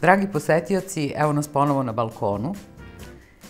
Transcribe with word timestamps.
Dragi 0.00 0.26
posetioci, 0.32 1.12
evo 1.16 1.32
nas 1.32 1.48
ponovo 1.48 1.82
na 1.82 1.92
balkonu. 1.92 2.54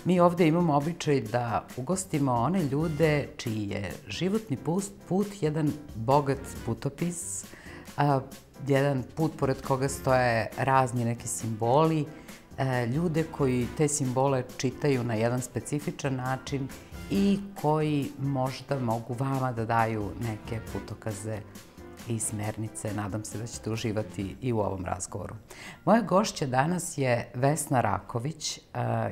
Mi 0.04 0.20
ovde 0.20 0.46
imamo 0.46 0.76
običaj 0.76 1.20
da 1.20 1.66
ugostimo 1.76 2.32
one 2.32 2.62
ljude 2.62 3.28
čiji 3.36 3.68
je 3.68 3.92
životni 4.06 4.58
put 5.08 5.26
jedan 5.40 5.72
bogat 5.94 6.38
putopis, 6.66 7.44
a, 7.96 8.20
jedan 8.66 9.02
put 9.16 9.32
pored 9.38 9.62
koga 9.62 9.88
stoje 9.88 10.50
razni 10.56 11.04
neki 11.04 11.28
simboli, 11.28 12.06
e, 12.58 12.86
ljude 12.86 13.24
koji 13.32 13.66
te 13.76 13.88
simbole 13.88 14.44
čitaju 14.56 15.04
na 15.04 15.14
jedan 15.14 15.40
specifičan 15.40 16.14
način 16.14 16.68
i 17.10 17.38
koji 17.62 18.10
možda 18.18 18.78
mogu 18.80 19.16
vama 19.18 19.52
da 19.52 19.64
daju 19.64 20.10
neke 20.20 20.60
putokaze 20.72 21.40
i 22.08 22.18
smernice. 22.18 22.94
Nadam 22.94 23.24
se 23.24 23.38
da 23.38 23.46
ćete 23.46 23.70
uživati 23.70 24.36
i 24.40 24.52
u 24.52 24.58
ovom 24.58 24.84
razgovoru. 24.84 25.34
Moja 25.84 26.02
gošća 26.02 26.46
danas 26.46 26.98
je 26.98 27.30
Vesna 27.34 27.80
Raković, 27.80 28.58
eh, 28.58 28.60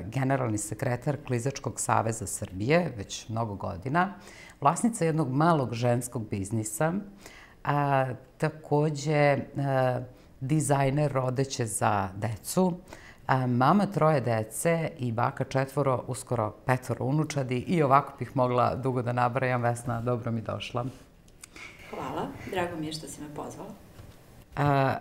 generalni 0.05 0.57
sekretar 0.57 1.17
Klizačkog 1.27 1.79
saveza 1.79 2.27
Srbije, 2.27 2.93
već 2.97 3.29
mnogo 3.29 3.55
godina, 3.55 4.13
vlasnica 4.61 5.05
jednog 5.05 5.31
malog 5.31 5.73
ženskog 5.73 6.29
biznisa, 6.29 6.93
a 7.63 8.07
takođe 8.37 9.13
eh, 9.13 9.41
dizajner 10.39 11.11
rodeće 11.11 11.65
za 11.65 12.09
decu, 12.15 12.73
a, 13.27 13.47
mama 13.47 13.85
troje 13.85 14.21
dece 14.21 14.91
i 14.99 15.11
baka 15.11 15.43
četvoro, 15.43 16.03
uskoro 16.07 16.51
petvoro 16.65 17.05
unučadi 17.05 17.57
i 17.57 17.83
ovako 17.83 18.13
bih 18.19 18.31
mogla 18.35 18.75
dugo 18.75 19.01
da 19.01 19.13
nabrajam. 19.13 19.61
Vesna, 19.61 20.01
dobro 20.01 20.31
mi 20.31 20.41
došla. 20.41 20.85
Hvala, 21.89 22.27
drago 22.51 22.77
mi 22.77 22.85
je 22.85 22.93
što 22.93 23.07
si 23.07 23.21
me 23.21 23.27
pozvala. 23.35 23.69
A, 24.55 24.95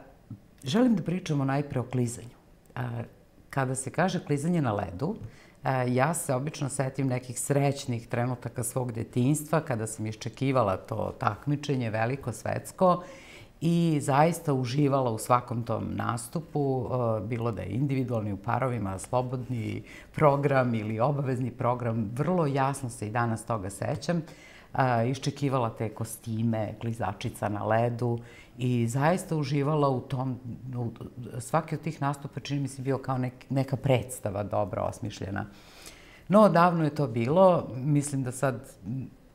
želim 0.64 0.96
da 0.96 1.02
pričamo 1.02 1.44
najpre 1.44 1.80
o 1.80 1.84
klizanju. 1.84 2.36
A, 2.74 3.02
kada 3.50 3.74
se 3.74 3.90
kaže 3.90 4.24
klizanje 4.24 4.62
na 4.62 4.72
ledu, 4.72 5.16
a, 5.62 5.82
ja 5.82 6.14
se 6.14 6.34
obično 6.34 6.68
setim 6.68 7.06
nekih 7.06 7.40
srećnih 7.40 8.08
trenutaka 8.08 8.64
svog 8.64 8.92
detinstva 8.92 9.60
kada 9.60 9.86
sam 9.86 10.06
iščekivala 10.06 10.76
to 10.76 11.14
takmičenje 11.18 11.90
veliko 11.90 12.32
svetsko 12.32 13.02
i 13.60 13.98
zaista 14.02 14.52
uživala 14.52 15.10
u 15.10 15.18
svakom 15.18 15.62
tom 15.62 15.84
nastupu, 15.94 16.88
bilo 17.22 17.52
da 17.52 17.62
je 17.62 17.68
individualni 17.68 18.32
u 18.32 18.36
parovima, 18.36 18.98
slobodni 18.98 19.82
program 20.14 20.74
ili 20.74 21.00
obavezni 21.00 21.50
program, 21.50 22.10
vrlo 22.14 22.46
jasno 22.46 22.90
se 22.90 23.06
i 23.06 23.10
danas 23.10 23.44
toga 23.44 23.70
sećam 23.70 24.22
a, 24.76 25.04
iščekivala 25.08 25.70
te 25.78 25.88
kostime, 25.88 26.74
klizačica 26.80 27.48
na 27.48 27.64
ledu 27.64 28.18
i 28.58 28.88
zaista 28.88 29.36
uživala 29.36 29.88
u 29.88 30.00
tom, 30.00 30.38
u, 30.76 30.90
svaki 31.40 31.74
od 31.74 31.80
tih 31.80 32.02
nastupa 32.02 32.40
čini 32.40 32.60
mi 32.60 32.68
se 32.68 32.82
bio 32.82 32.98
kao 32.98 33.18
nek, 33.18 33.32
neka 33.50 33.76
predstava 33.76 34.42
dobro 34.42 34.82
osmišljena. 34.82 35.46
No, 36.28 36.48
davno 36.48 36.84
je 36.84 36.94
to 36.94 37.06
bilo, 37.06 37.68
mislim 37.74 38.22
da 38.22 38.32
sad 38.32 38.68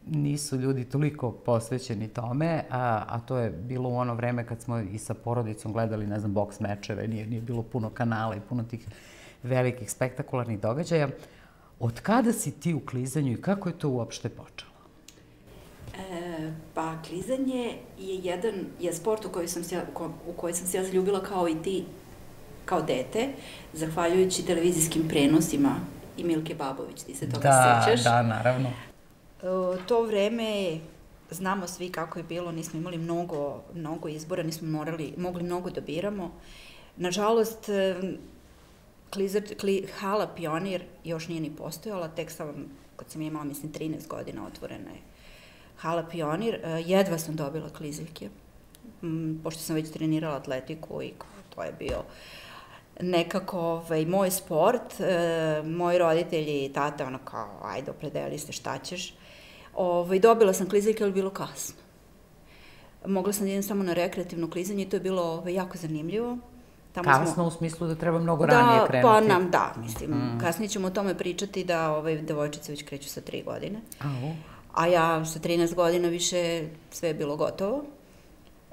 nisu 0.08 0.58
ljudi 0.58 0.86
toliko 0.86 1.32
posvećeni 1.32 2.08
tome, 2.08 2.64
a, 2.70 3.04
a 3.08 3.20
to 3.20 3.38
je 3.38 3.50
bilo 3.50 3.90
u 3.90 3.96
ono 3.96 4.14
vreme 4.14 4.46
kad 4.46 4.62
smo 4.62 4.80
i 4.80 4.98
sa 4.98 5.14
porodicom 5.14 5.74
gledali, 5.74 6.08
ne 6.08 6.20
znam, 6.20 6.34
boks 6.34 6.60
mečeve, 6.60 7.08
nije, 7.08 7.28
nije 7.28 7.42
bilo 7.42 7.64
puno 7.64 7.90
kanala 7.90 8.36
i 8.36 8.42
puno 8.50 8.64
tih 8.64 8.88
velikih 9.44 9.92
spektakularnih 9.92 10.60
događaja. 10.60 11.10
Od 11.80 12.02
kada 12.02 12.34
si 12.34 12.52
ti 12.52 12.74
u 12.74 12.80
klizanju 12.80 13.32
i 13.32 13.42
kako 13.42 13.70
je 13.70 13.78
to 13.78 13.90
uopšte 13.90 14.30
počelo? 14.30 14.71
E, 15.98 16.52
pa 16.74 17.02
klizanje 17.08 17.78
je 18.00 18.16
jedan, 18.16 18.54
je 18.80 18.94
sport 18.94 19.26
u 19.26 19.30
koji 19.30 19.48
sam 19.48 19.64
se, 19.64 19.82
u 20.28 20.34
koji 20.34 20.54
sam 20.54 20.68
se 20.68 20.78
ja 20.78 20.84
zaljubila 20.84 21.24
kao 21.24 21.50
i 21.50 21.56
ti, 21.64 21.86
kao 22.66 22.82
dete, 22.82 23.30
zahvaljujući 23.74 24.46
televizijskim 24.46 25.08
prenosima 25.08 25.76
i 26.18 26.24
Milke 26.24 26.56
Babović, 26.56 27.04
ti 27.04 27.16
se 27.16 27.30
toga 27.30 27.50
da, 27.50 27.84
sećaš? 27.86 28.04
Da, 28.04 28.22
naravno. 28.22 28.70
E, 28.70 29.78
to 29.88 30.04
vreme 30.04 30.80
znamo 31.32 31.68
svi 31.68 31.90
kako 31.90 32.20
je 32.20 32.24
bilo, 32.24 32.52
nismo 32.52 32.80
imali 32.80 32.98
mnogo, 32.98 33.62
mnogo 33.74 34.08
izbora, 34.08 34.44
nismo 34.44 34.68
morali, 34.68 35.14
mogli 35.18 35.44
mnogo 35.44 35.70
da 35.70 35.82
biramo. 35.82 36.32
Nažalost, 36.98 37.70
e, 37.70 37.96
klizar, 39.14 39.44
kli, 39.60 39.88
hala 40.00 40.28
Pionir 40.36 40.84
još 41.04 41.28
nije 41.28 41.42
ni 41.42 41.56
postojala, 41.56 42.08
tek 42.08 42.32
sam, 42.32 42.66
kad 42.96 43.10
sam 43.10 43.22
imala, 43.22 43.46
mislim, 43.46 43.72
13 43.74 44.08
godina 44.08 44.46
otvorena 44.48 44.90
je 44.90 45.12
Hala 45.82 46.04
Pionir, 46.04 46.56
e, 46.56 46.84
jedva 46.86 47.18
sam 47.18 47.36
dobila 47.36 47.70
kliziljke, 47.70 48.30
pošto 49.44 49.62
sam 49.62 49.76
već 49.76 49.92
trenirala 49.92 50.36
atletiku 50.36 51.02
i 51.02 51.14
to 51.56 51.64
je 51.64 51.74
bio 51.80 52.04
nekako 53.00 53.60
ovaj, 53.60 54.06
moj 54.06 54.32
sport, 54.32 55.00
e, 55.00 55.62
moji 55.66 55.98
roditelji 55.98 56.66
i 56.66 56.74
tata 56.74 57.06
ono 57.06 57.20
kao, 57.26 57.60
ajde, 57.64 57.92
opredeli 57.92 58.40
se 58.40 58.52
šta 58.52 58.78
ćeš. 58.78 59.14
Ovaj, 59.76 60.20
dobila 60.20 60.54
sam 60.54 60.70
kliziljke, 60.70 61.04
ali 61.04 61.14
bilo 61.14 61.30
kasno. 61.30 61.76
Mogla 63.06 63.34
sam 63.34 63.46
da 63.46 63.50
idem 63.50 63.64
samo 63.64 63.84
na 63.84 63.94
rekreativno 63.94 64.50
klizanje 64.50 64.84
i 64.84 64.90
to 64.90 64.96
je 64.96 65.00
bilo 65.00 65.24
ovaj, 65.24 65.54
jako 65.54 65.78
zanimljivo. 65.78 66.38
Tamo 66.94 67.10
Kasno 67.10 67.34
smo... 67.34 67.46
u 67.46 67.52
smislu 67.52 67.88
da 67.88 67.96
treba 67.96 68.20
mnogo 68.20 68.46
da, 68.46 68.60
ranije 68.60 68.88
krenuti. 68.88 69.08
Pa 69.08 69.22
nam, 69.22 69.52
da, 69.52 69.74
mislim, 69.78 70.12
mm. 70.12 70.40
kasnije 70.42 70.70
ćemo 70.70 70.88
o 70.88 70.92
tome 70.92 71.18
pričati 71.18 71.64
da 71.64 71.92
ovaj, 71.92 72.18
devojčice 72.22 72.72
već 72.72 72.84
kreću 72.84 73.10
sa 73.10 73.22
tri 73.22 73.44
godine. 73.44 73.80
A, 74.00 74.08
uh 74.08 74.51
a 74.74 74.88
ja 74.88 75.26
sa 75.26 75.40
13 75.40 75.76
godina 75.76 76.08
više 76.08 76.68
sve 76.92 77.10
je 77.10 77.14
bilo 77.14 77.36
gotovo 77.36 77.84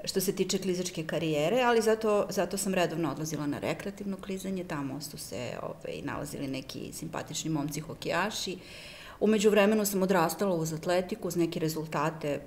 što 0.03 0.21
se 0.21 0.35
tiče 0.35 0.57
klizačke 0.57 1.03
karijere, 1.07 1.61
ali 1.61 1.81
zato, 1.81 2.25
zato 2.29 2.57
sam 2.57 2.73
redovno 2.73 3.11
odlazila 3.11 3.47
na 3.47 3.59
rekreativno 3.59 4.17
klizanje, 4.17 4.63
tamo 4.63 5.01
su 5.01 5.17
se 5.17 5.51
ovaj, 5.61 6.01
nalazili 6.03 6.47
neki 6.47 6.93
simpatični 6.93 7.49
momci 7.49 7.79
hokejaši. 7.79 8.57
Umeđu 9.19 9.49
vremenu 9.49 9.85
sam 9.85 10.03
odrastala 10.03 10.55
uz 10.55 10.73
atletiku, 10.73 11.27
uz 11.27 11.35
neke 11.35 11.59
rezultate 11.59 12.41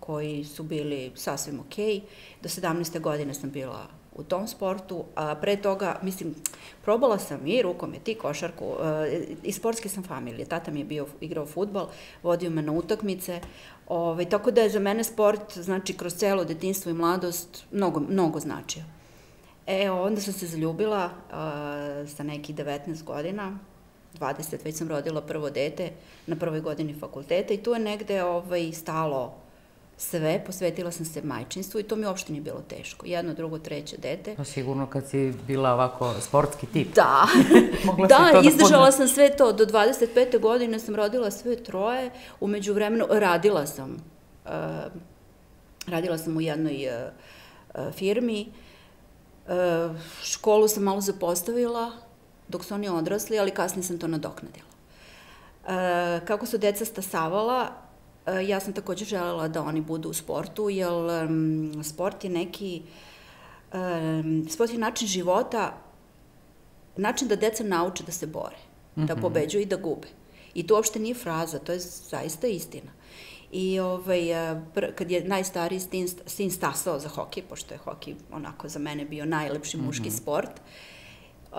koji 0.00 0.44
su 0.44 0.62
bili 0.62 1.12
sasvim 1.14 1.60
okej. 1.60 1.94
Okay. 1.94 2.00
Do 2.42 2.48
17. 2.48 3.00
godine 3.00 3.34
sam 3.34 3.50
bila 3.50 3.86
u 4.16 4.22
tom 4.22 4.48
sportu, 4.48 5.04
a 5.14 5.34
pre 5.34 5.56
toga, 5.56 5.98
mislim, 6.02 6.34
probala 6.84 7.18
sam 7.18 7.46
i 7.46 7.62
rukomet 7.62 8.08
i 8.08 8.14
košarku, 8.14 8.64
e, 8.84 9.20
i 9.42 9.52
sportske 9.52 9.88
sam 9.88 10.02
familije, 10.02 10.44
tata 10.44 10.70
mi 10.70 10.80
je 10.80 10.84
bio, 10.84 11.06
igrao 11.20 11.46
futbal, 11.46 11.88
vodio 12.22 12.50
me 12.50 12.62
na 12.62 12.72
utakmice, 12.72 13.40
ovaj, 13.88 14.28
tako 14.28 14.50
da 14.50 14.60
je 14.60 14.70
za 14.70 14.78
mene 14.78 15.04
sport, 15.04 15.58
znači, 15.58 15.92
kroz 15.92 16.14
celo 16.14 16.44
detinstvo 16.44 16.90
i 16.90 16.94
mladost, 16.94 17.64
mnogo, 17.70 18.00
mnogo 18.00 18.40
značio. 18.40 18.82
E, 19.66 19.90
onda 19.90 20.20
sam 20.20 20.32
se 20.32 20.46
zaljubila 20.46 21.10
a, 21.32 22.04
sa 22.16 22.22
nekih 22.22 22.56
19 22.56 23.04
godina, 23.04 23.58
20, 24.20 24.64
već 24.64 24.76
sam 24.76 24.88
rodila 24.88 25.20
prvo 25.20 25.50
dete 25.50 25.90
na 26.26 26.36
prvoj 26.36 26.60
godini 26.60 26.94
fakulteta 26.94 27.54
i 27.54 27.62
tu 27.62 27.70
je 27.70 27.78
negde 27.78 28.22
ovaj, 28.24 28.72
stalo 28.72 29.45
sve, 29.96 30.44
posvetila 30.46 30.90
sam 30.90 31.06
se 31.06 31.22
majčinstvu 31.22 31.80
i 31.80 31.82
to 31.82 31.96
mi 31.96 32.06
uopšte 32.06 32.32
nije 32.32 32.42
bilo 32.42 32.62
teško. 32.68 33.06
Jedno, 33.06 33.34
drugo, 33.34 33.58
treće 33.58 33.96
dete. 33.96 34.34
Pa 34.36 34.44
sigurno 34.44 34.86
kad 34.86 35.08
si 35.08 35.32
bila 35.46 35.72
ovako 35.72 36.14
sportski 36.20 36.66
tip. 36.66 36.94
Da, 36.94 37.26
da, 38.08 38.30
da 38.32 38.48
izdržala 38.48 38.92
sam 38.92 39.08
sve 39.08 39.36
to. 39.36 39.52
Do 39.52 39.64
25. 39.64 40.40
godine 40.40 40.78
sam 40.78 40.96
rodila 40.96 41.30
sve 41.30 41.56
troje, 41.56 42.10
umeđu 42.40 42.72
vremenu 42.72 43.06
radila 43.10 43.66
sam. 43.66 43.96
Uh, 44.44 44.50
radila 45.86 46.18
sam 46.18 46.36
u 46.36 46.40
jednoj 46.40 46.88
uh, 46.88 47.92
firmi. 47.92 48.52
Uh, 49.46 49.96
školu 50.22 50.68
sam 50.68 50.82
malo 50.82 51.00
zapostavila 51.00 51.92
dok 52.48 52.64
su 52.64 52.74
oni 52.74 52.88
odrasli, 52.88 53.38
ali 53.38 53.50
kasnije 53.50 53.84
sam 53.84 53.98
to 53.98 54.08
nadoknadila. 54.08 54.66
Uh, 55.64 55.72
kako 56.26 56.46
su 56.46 56.58
deca 56.58 56.84
stasavala, 56.84 57.85
ja 58.48 58.60
sam 58.60 58.72
takođe 58.72 59.04
želela 59.04 59.48
da 59.48 59.62
oni 59.62 59.80
budu 59.80 60.08
u 60.08 60.14
sportu, 60.14 60.70
jer 60.70 60.88
sport 61.82 62.24
je 62.24 62.30
neki, 62.30 62.82
sport 64.50 64.72
je 64.72 64.78
način 64.78 65.08
života, 65.08 65.78
način 66.96 67.28
da 67.28 67.36
deca 67.36 67.64
nauče 67.64 68.04
da 68.04 68.12
se 68.12 68.26
bore, 68.26 68.56
mm 68.56 69.00
-hmm. 69.00 69.06
da 69.06 69.14
mhm. 69.14 69.22
pobeđuju 69.22 69.62
i 69.62 69.66
da 69.66 69.76
gube. 69.76 70.08
I 70.54 70.66
to 70.66 70.74
uopšte 70.74 70.98
nije 70.98 71.14
fraza, 71.14 71.58
to 71.58 71.72
je 71.72 71.78
zaista 71.80 72.46
istina. 72.46 72.90
I 73.52 73.80
ovaj, 73.80 74.52
e, 74.52 74.60
kad 74.94 75.10
je 75.10 75.24
najstariji 75.24 75.80
sin, 75.80 76.08
sin 76.26 76.50
stasao 76.50 76.98
za 76.98 77.08
hokej, 77.08 77.42
pošto 77.42 77.74
je 77.74 77.78
hokej 77.78 78.14
onako 78.32 78.68
za 78.68 78.78
mene 78.78 79.04
bio 79.04 79.24
najlepši 79.24 79.76
muški 79.76 80.08
mm 80.08 80.12
-hmm. 80.12 80.16
sport, 80.16 80.50
uh, 81.52 81.58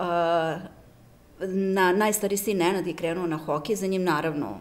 na, 1.48 1.92
najstariji 1.92 2.38
sin 2.38 2.58
Nenad 2.58 2.86
je 2.86 2.96
krenuo 2.96 3.26
na 3.26 3.36
hokej, 3.36 3.76
za 3.76 3.86
njim 3.86 4.04
naravno 4.04 4.58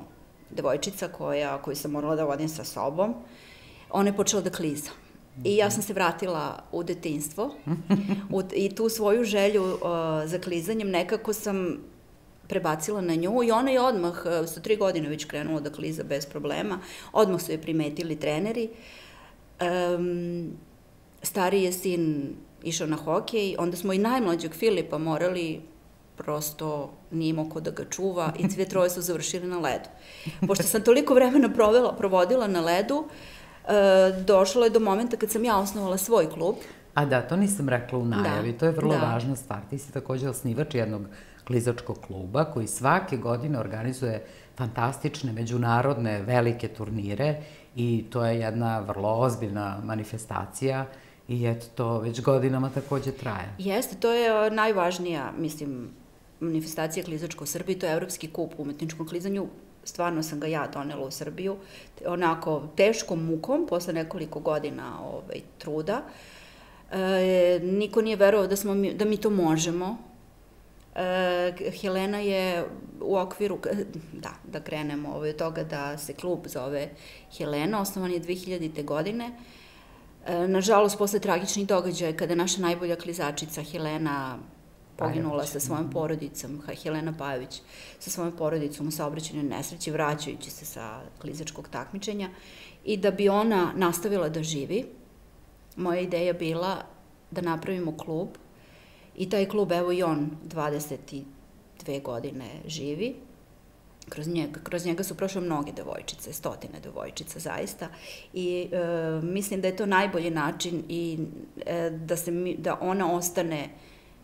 devojčica 0.50 1.08
koja, 1.08 1.62
koju 1.62 1.76
sam 1.76 1.92
morala 1.92 2.16
da 2.16 2.26
vodim 2.26 2.50
sa 2.50 2.64
sobom, 2.64 3.16
ona 3.90 4.10
je 4.10 4.16
počela 4.16 4.42
da 4.42 4.50
kliza. 4.50 4.92
I 5.44 5.56
ja 5.58 5.72
sam 5.72 5.84
se 5.84 5.94
vratila 5.94 6.64
u 6.72 6.84
detinstvo 6.84 7.56
u, 8.32 8.42
i 8.54 8.76
tu 8.76 8.90
svoju 8.90 9.24
želju 9.24 9.64
uh, 9.64 9.80
za 10.26 10.40
klizanjem 10.40 10.90
nekako 10.90 11.34
sam 11.34 11.78
prebacila 12.48 13.02
na 13.02 13.16
nju 13.16 13.44
i 13.44 13.52
ona 13.52 13.72
je 13.72 13.82
odmah, 13.82 14.26
uh, 14.26 14.50
sa 14.50 14.60
tri 14.60 14.76
godine 14.76 15.10
već 15.10 15.26
krenula 15.26 15.60
da 15.60 15.72
kliza 15.72 16.04
bez 16.04 16.26
problema, 16.26 16.80
odmah 17.14 17.42
su 17.42 17.52
je 17.52 17.62
primetili 17.62 18.20
treneri. 18.20 18.70
Um, 19.62 20.52
stariji 21.22 21.64
je 21.64 21.72
sin 21.72 22.36
išao 22.64 22.88
na 22.88 22.96
hokej, 22.96 23.56
onda 23.60 23.78
smo 23.78 23.94
i 23.94 23.98
najmlađeg 23.98 24.54
Filipa 24.54 24.98
morali 24.98 25.62
prosto 26.18 26.94
nije 27.12 27.30
imao 27.30 27.50
ko 27.50 27.60
da 27.60 27.72
ga 27.72 27.84
čuva 27.90 28.34
i 28.40 28.50
sve 28.50 28.66
troje 28.66 28.90
su 28.90 29.02
završili 29.02 29.48
na 29.48 29.60
ledu. 29.60 29.90
Pošto 30.48 30.64
sam 30.64 30.82
toliko 30.82 31.14
vremena 31.14 31.50
provela, 31.50 31.94
provodila 31.94 32.48
na 32.48 32.62
ledu, 32.62 33.04
e, 33.68 34.24
došlo 34.26 34.64
je 34.64 34.70
do 34.70 34.80
momenta 34.80 35.18
kad 35.18 35.32
sam 35.32 35.46
ja 35.46 35.58
osnovala 35.58 35.98
svoj 35.98 36.30
klub. 36.30 36.56
A 36.94 37.06
da, 37.06 37.22
to 37.22 37.36
nisam 37.36 37.70
rekla 37.70 38.00
u 38.00 38.06
najavi, 38.06 38.52
da, 38.52 38.58
to 38.58 38.66
je 38.66 38.72
vrlo 38.72 38.94
da. 38.94 39.00
važna 39.00 39.36
stvar. 39.36 39.60
Ti 39.70 39.78
si 39.78 39.92
takođe 39.92 40.30
osnivač 40.30 40.76
jednog 40.76 41.02
klizačkog 41.48 42.00
kluba 42.08 42.46
koji 42.46 42.68
svake 42.68 43.18
godine 43.18 43.60
organizuje 43.60 44.26
fantastične 44.58 45.34
međunarodne 45.34 46.22
velike 46.22 46.68
turnire 46.68 47.42
i 47.76 48.06
to 48.10 48.26
je 48.26 48.40
jedna 48.40 48.80
vrlo 48.80 49.10
ozbiljna 49.10 49.78
manifestacija 49.84 50.86
i 51.28 51.46
eto 51.46 51.66
to 51.76 52.00
već 52.00 52.22
godinama 52.22 52.70
takođe 52.70 53.12
traje. 53.12 53.50
Jeste, 53.58 53.96
to 53.96 54.12
je 54.12 54.52
najvažnija, 54.52 55.32
mislim, 55.38 55.90
manifestacija 56.40 57.04
klizačka 57.04 57.44
u 57.44 57.48
Srbiji, 57.48 57.80
to 57.80 57.86
je 57.86 57.94
Evropski 57.94 58.28
kup 58.28 58.54
u 58.58 58.62
umetničkom 58.62 59.08
klizanju, 59.08 59.48
stvarno 59.84 60.24
sam 60.24 60.40
ga 60.40 60.48
ja 60.48 60.68
donela 60.74 61.08
u 61.08 61.12
Srbiju, 61.12 61.56
onako 62.06 62.70
teškom 62.76 63.26
mukom, 63.26 63.68
posle 63.70 63.94
nekoliko 63.94 64.40
godina 64.40 65.00
ovaj, 65.04 65.42
truda. 65.58 66.04
E, 66.92 67.60
niko 67.64 68.02
nije 68.02 68.16
verovao 68.16 68.48
da, 68.48 68.56
smo 68.56 68.74
mi, 68.74 68.94
da 68.94 69.06
mi 69.06 69.18
to 69.18 69.30
možemo. 69.30 69.98
E, 70.96 71.54
Helena 71.82 72.20
je 72.20 72.66
u 73.02 73.18
okviru, 73.18 73.60
da, 74.14 74.30
da 74.44 74.60
krenemo 74.60 75.10
ovaj, 75.10 75.30
od 75.30 75.36
toga 75.36 75.64
da 75.64 75.98
se 75.98 76.14
klub 76.14 76.40
zove 76.46 76.90
Helena, 77.38 77.82
osnovan 77.82 78.12
je 78.12 78.22
2000. 78.22 78.86
godine. 78.86 79.32
E, 80.26 80.48
nažalost, 80.48 80.98
posle 80.98 81.20
tragičnih 81.20 81.68
događaja, 81.68 82.18
kada 82.18 82.36
naša 82.36 82.62
najbolja 82.62 82.96
klizačica 82.96 83.62
Helena 83.64 84.40
poginula 84.98 85.46
sa 85.46 85.60
svojom 85.60 85.90
porodicom, 85.92 86.62
Helena 86.84 87.14
Pajović, 87.18 87.62
sa 88.00 88.10
svojom 88.10 88.36
porodicom 88.38 88.88
u 88.88 88.92
saobraćenju 88.92 89.44
nesreći, 89.44 89.92
vraćajući 89.92 90.52
se 90.52 90.66
sa 90.66 91.02
klizačkog 91.22 91.70
takmičenja. 91.70 92.30
I 92.86 92.98
da 92.98 93.12
bi 93.12 93.30
ona 93.30 93.74
nastavila 93.76 94.30
da 94.30 94.44
živi, 94.44 94.86
moja 95.76 96.02
ideja 96.02 96.34
bila 96.34 96.84
da 97.32 97.42
napravimo 97.42 97.98
klub. 97.98 98.30
I 99.16 99.30
taj 99.30 99.46
klub, 99.46 99.72
evo 99.72 99.92
i 99.92 100.04
on, 100.04 100.30
22 100.50 101.24
godine 102.04 102.46
živi, 102.68 103.16
kroz 104.10 104.28
njega, 104.28 104.60
kroz 104.64 104.86
njega 104.86 105.04
su 105.04 105.16
prošle 105.16 105.42
mnoge 105.42 105.72
devojčice, 105.72 106.34
stotine 106.34 106.80
devojčica 106.80 107.40
zaista. 107.40 107.90
I 108.34 108.70
e, 108.72 108.78
mislim 109.24 109.62
da 109.62 109.68
je 109.68 109.76
to 109.76 109.86
najbolji 109.86 110.30
način 110.30 110.84
i 110.90 111.20
e, 111.66 111.90
da, 111.90 112.18
se, 112.18 112.32
da 112.58 112.78
ona 112.82 113.14
ostane 113.14 113.70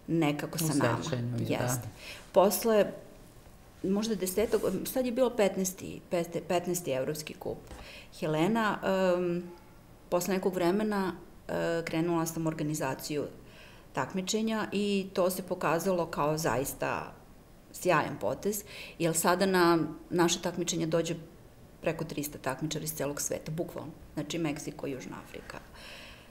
nekako 0.07 0.57
sa 0.57 0.73
nama. 0.73 0.99
Da. 1.37 1.43
Jeste. 1.43 1.87
Posle, 2.31 2.91
možda 3.83 4.15
desetog, 4.15 4.61
sad 4.85 5.05
je 5.05 5.11
bilo 5.11 5.29
15. 5.29 5.99
15. 6.11 6.41
15. 6.49 6.97
evropski 6.97 7.33
kup. 7.33 7.57
Helena, 8.19 8.79
um, 9.17 9.43
posle 10.09 10.33
nekog 10.33 10.55
vremena 10.55 11.13
uh, 11.47 11.85
krenula 11.85 12.25
sam 12.25 12.47
organizaciju 12.47 13.23
takmičenja 13.93 14.67
i 14.71 15.07
to 15.13 15.29
se 15.29 15.43
pokazalo 15.43 16.05
kao 16.05 16.37
zaista 16.37 17.13
sjajan 17.71 18.17
potez, 18.21 18.63
jer 18.99 19.15
sada 19.15 19.45
na 19.45 19.79
naše 20.09 20.41
takmičenje 20.41 20.85
dođe 20.85 21.15
preko 21.81 22.03
300 22.03 22.37
takmičara 22.41 22.83
iz 22.83 22.93
celog 22.93 23.21
sveta, 23.21 23.51
bukvalno. 23.51 23.91
Znači 24.13 24.37
Meksiko, 24.37 24.87
Južna 24.87 25.15
Afrika, 25.25 25.59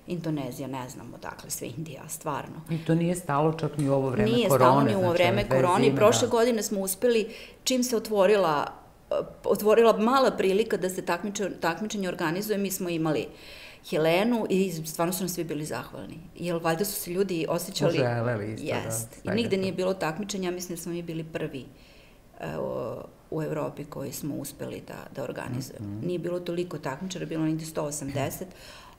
Indonezija, 0.06 0.68
ne 0.68 0.88
znam 0.88 1.14
odakle, 1.14 1.50
sve 1.50 1.68
Indija, 1.76 2.08
stvarno. 2.08 2.60
I 2.70 2.84
to 2.84 2.94
nije 2.94 3.14
stalo 3.16 3.52
čak 3.52 3.78
ni 3.78 3.88
u 3.88 3.92
ovo 3.92 4.08
vreme 4.10 4.30
nije 4.30 4.48
korone. 4.48 4.64
Nije 4.64 4.70
stalo 4.70 4.82
ni 4.82 4.94
u 4.94 4.98
ovo 4.98 5.12
vreme 5.12 5.42
znači, 5.42 5.62
korone. 5.62 5.86
I 5.86 5.96
prošle 5.96 6.28
da. 6.28 6.30
godine 6.30 6.62
smo 6.62 6.80
uspeli, 6.80 7.28
čim 7.64 7.84
se 7.84 7.96
otvorila, 7.96 8.66
otvorila 9.44 9.98
mala 9.98 10.30
prilika 10.30 10.76
da 10.76 10.90
se 10.90 11.02
takmičenje, 11.02 11.50
takmičenje 11.60 12.08
organizuje, 12.08 12.58
mi 12.58 12.70
smo 12.70 12.88
imali 12.88 13.26
Helenu 13.90 14.46
i 14.50 14.72
stvarno 14.72 15.12
su 15.12 15.22
nam 15.22 15.28
svi 15.28 15.44
bili 15.44 15.64
zahvalni. 15.64 16.18
Jer 16.36 16.56
valjda 16.56 16.84
su 16.84 16.92
se 16.92 17.10
ljudi 17.10 17.46
osjećali... 17.48 17.98
Poželeli 17.98 18.52
isto, 18.54 18.66
jest. 18.66 19.08
da. 19.24 19.32
I 19.32 19.34
nigde 19.34 19.56
nije 19.56 19.72
bilo 19.72 19.94
takmičenja, 19.94 20.50
mislim 20.50 20.76
da 20.76 20.82
smo 20.82 20.92
mi 20.92 21.02
bili 21.02 21.24
prvi 21.24 21.60
uh, 21.60 21.91
u 23.30 23.42
Evropi 23.42 23.84
koji 23.84 24.12
smo 24.12 24.34
uspeli 24.34 24.82
da, 24.88 25.06
da 25.16 25.24
organizujemo. 25.24 25.86
Mm 25.86 26.00
-hmm. 26.00 26.06
Nije 26.06 26.18
bilo 26.18 26.40
toliko 26.40 26.78
takmičara, 26.78 27.26
bilo 27.26 27.44
nigde 27.44 27.64
180, 27.64 28.44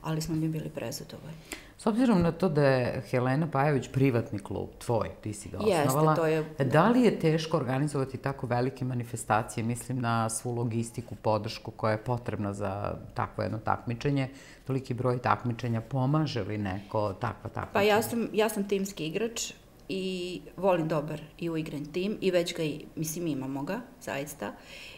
ali 0.02 0.20
smo 0.20 0.36
mi 0.36 0.48
bili 0.48 0.68
prezadovoljni. 0.68 1.36
S 1.78 1.86
obzirom 1.86 2.22
na 2.22 2.32
to 2.32 2.48
da 2.48 2.66
je 2.66 3.02
Helena 3.10 3.50
Pajević 3.50 3.88
privatni 3.92 4.38
klub, 4.38 4.68
tvoj, 4.78 5.08
ti 5.20 5.32
si 5.32 5.48
ga 5.48 5.58
osnovala, 5.58 6.10
Jeste, 6.10 6.20
to 6.56 6.62
je... 6.62 6.70
da 6.70 6.88
li 6.88 7.02
je 7.02 7.18
teško 7.18 7.56
organizovati 7.56 8.16
tako 8.16 8.46
velike 8.46 8.84
manifestacije, 8.84 9.64
mislim 9.64 10.00
na 10.00 10.30
svu 10.30 10.54
logistiku, 10.54 11.14
podršku 11.14 11.70
koja 11.70 11.92
je 11.92 12.04
potrebna 12.04 12.52
za 12.52 12.94
takvo 13.14 13.42
jedno 13.42 13.58
takmičenje, 13.58 14.28
toliki 14.66 14.94
broj 14.94 15.18
takmičenja, 15.18 15.80
pomaže 15.80 16.42
li 16.42 16.58
neko 16.58 17.12
takva 17.12 17.50
takmičenja? 17.50 17.72
Pa 17.72 17.82
ja 17.82 18.02
sam, 18.02 18.28
ja 18.32 18.48
sam 18.48 18.68
timski 18.68 19.06
igrač 19.06 19.52
i 19.88 20.40
volim 20.56 20.88
dobar 20.88 21.20
i 21.38 21.50
uigran 21.50 21.84
tim 21.92 22.18
i 22.20 22.30
već 22.30 22.54
ga 22.54 22.62
i, 22.62 22.84
mislim, 22.96 23.26
imamo 23.26 23.62
ga, 23.62 23.80
zaista. 24.02 24.52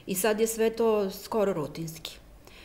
I 0.06 0.14
sad 0.14 0.40
je 0.40 0.46
sve 0.46 0.70
to 0.70 1.10
skoro 1.10 1.52
rutinski. 1.52 2.18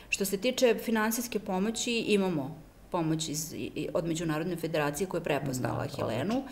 Što 0.08 0.24
se 0.24 0.36
tiče 0.36 0.74
finansijske 0.74 1.38
pomoći, 1.38 1.92
imamo 1.92 2.62
pomoć 2.90 3.28
iz, 3.28 3.54
od 3.94 4.06
Međunarodne 4.06 4.56
federacije 4.56 5.06
koja 5.06 5.18
je 5.18 5.24
prepoznala 5.24 5.86
da, 5.86 5.96
Helenu, 5.96 6.42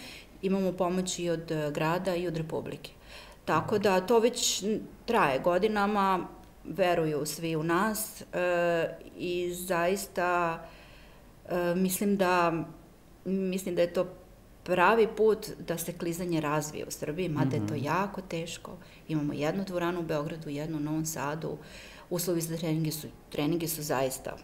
imamo 0.42 0.72
pomoć 0.72 1.18
i 1.18 1.30
od 1.30 1.50
e, 1.50 1.70
grada 1.74 2.14
i 2.14 2.26
od 2.26 2.36
Republike. 2.36 2.90
Tako 3.44 3.78
da 3.78 4.00
to 4.00 4.18
već 4.18 4.64
traje 5.06 5.38
godinama, 5.38 6.28
veruju 6.64 7.26
svi 7.26 7.56
u 7.56 7.62
nas 7.62 8.22
e, 8.22 8.24
i 9.18 9.54
zaista 9.54 10.60
e, 11.48 11.74
mislim 11.74 12.16
da 12.16 12.64
mislim 13.24 13.74
da 13.74 13.82
je 13.82 13.92
to 13.92 14.06
pravi 14.70 15.08
put 15.16 15.46
da 15.58 15.78
se 15.78 15.92
klizanje 15.92 16.40
razvije 16.40 16.84
u 16.88 16.90
Srbiji, 16.90 17.28
mada 17.28 17.46
mm 17.46 17.50
-hmm. 17.50 17.62
je 17.62 17.68
to 17.68 17.74
mhm. 17.74 17.84
jako 17.84 18.20
teško. 18.20 18.76
Imamo 19.08 19.32
jednu 19.32 19.64
dvoranu 19.64 20.00
u 20.00 20.02
Beogradu, 20.02 20.48
jednu 20.48 20.76
u 20.76 20.80
Novom 20.80 21.06
Sadu, 21.06 21.56
uslovi 22.10 22.40
za 22.40 22.56
treninge 22.56 22.90
su, 22.90 23.06
treninge 23.30 23.68
su 23.68 23.82
zaista 23.82 24.36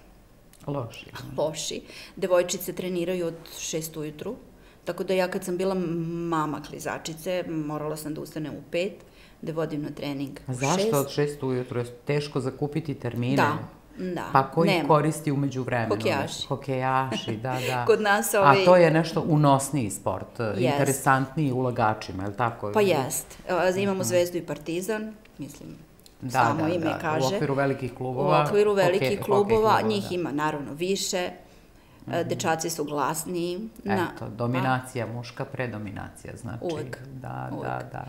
loši. 0.67 1.07
loši. 1.37 1.81
Devojčice 2.17 2.73
treniraju 2.73 3.27
od 3.27 3.35
6 3.59 3.99
ujutru, 3.99 4.37
tako 4.85 5.05
da 5.05 5.15
ja 5.15 5.29
kad 5.29 5.45
sam 5.45 5.57
bila 5.57 5.75
mama 6.29 6.63
klizačice, 6.63 7.45
morala 7.49 7.97
sam 7.97 8.15
da 8.15 8.21
ustanem 8.21 8.55
u 8.55 8.63
5, 8.73 8.91
da 9.43 9.53
vodim 9.53 9.83
na 9.83 9.91
trening 9.91 10.41
u 10.47 10.53
6. 10.53 10.55
Zašto 10.55 11.01
od 11.01 11.07
6 11.07 11.47
ujutru? 11.47 11.81
Je 11.81 11.87
teško 12.05 12.41
zakupiti 12.41 12.95
termine? 12.95 13.37
Da, 13.37 13.59
Da, 13.99 14.25
pa 14.33 14.51
ko 14.51 14.65
ih 14.65 14.85
koristi 14.89 15.33
umeđu 15.33 15.63
vremenu? 15.63 15.95
Hokejaši. 15.95 16.47
Hokejaši, 16.47 17.37
da, 17.37 17.59
da. 17.69 17.85
Kod 17.85 18.01
nas 18.01 18.35
ovaj... 18.35 18.63
A 18.63 18.65
to 18.65 18.77
je 18.77 18.91
nešto 18.91 19.25
unosniji 19.29 19.91
sport, 19.91 20.39
yes. 20.39 20.73
interesantniji 20.73 21.53
ulagačima, 21.53 22.23
je 22.23 22.29
li 22.29 22.37
tako? 22.37 22.73
Pa 22.75 22.81
jest. 22.81 23.39
Imamo 23.77 23.99
mhm. 23.99 24.07
Zvezdu 24.07 24.39
i 24.39 24.47
Partizan, 24.47 25.15
mislim, 25.39 25.77
da, 26.21 26.31
samo 26.31 26.63
da, 26.63 26.69
ime 26.69 26.85
da. 26.85 26.99
kaže. 26.99 27.27
U 27.27 27.37
okviru 27.37 27.55
velikih 27.55 27.95
klubova. 27.95 28.43
U 28.43 28.47
okviru 28.47 28.73
velikih 28.73 29.09
hokej, 29.09 29.25
klubova, 29.25 29.49
klubova, 29.49 29.83
njih 29.83 30.05
da. 30.09 30.15
ima 30.15 30.33
naravno 30.33 30.73
više, 30.73 31.31
mm 32.07 32.11
-hmm. 32.11 32.25
dečaci 32.25 32.71
su 32.71 32.85
glasniji. 32.85 33.69
Na, 33.85 34.09
Eto, 34.17 34.29
dominacija, 34.29 35.07
a, 35.07 35.13
muška 35.13 35.45
predominacija, 35.45 36.37
znači. 36.37 36.65
Uvek. 36.73 36.99
Da, 37.13 37.51
uvek. 37.53 37.69
da, 37.69 37.89
da. 37.93 38.07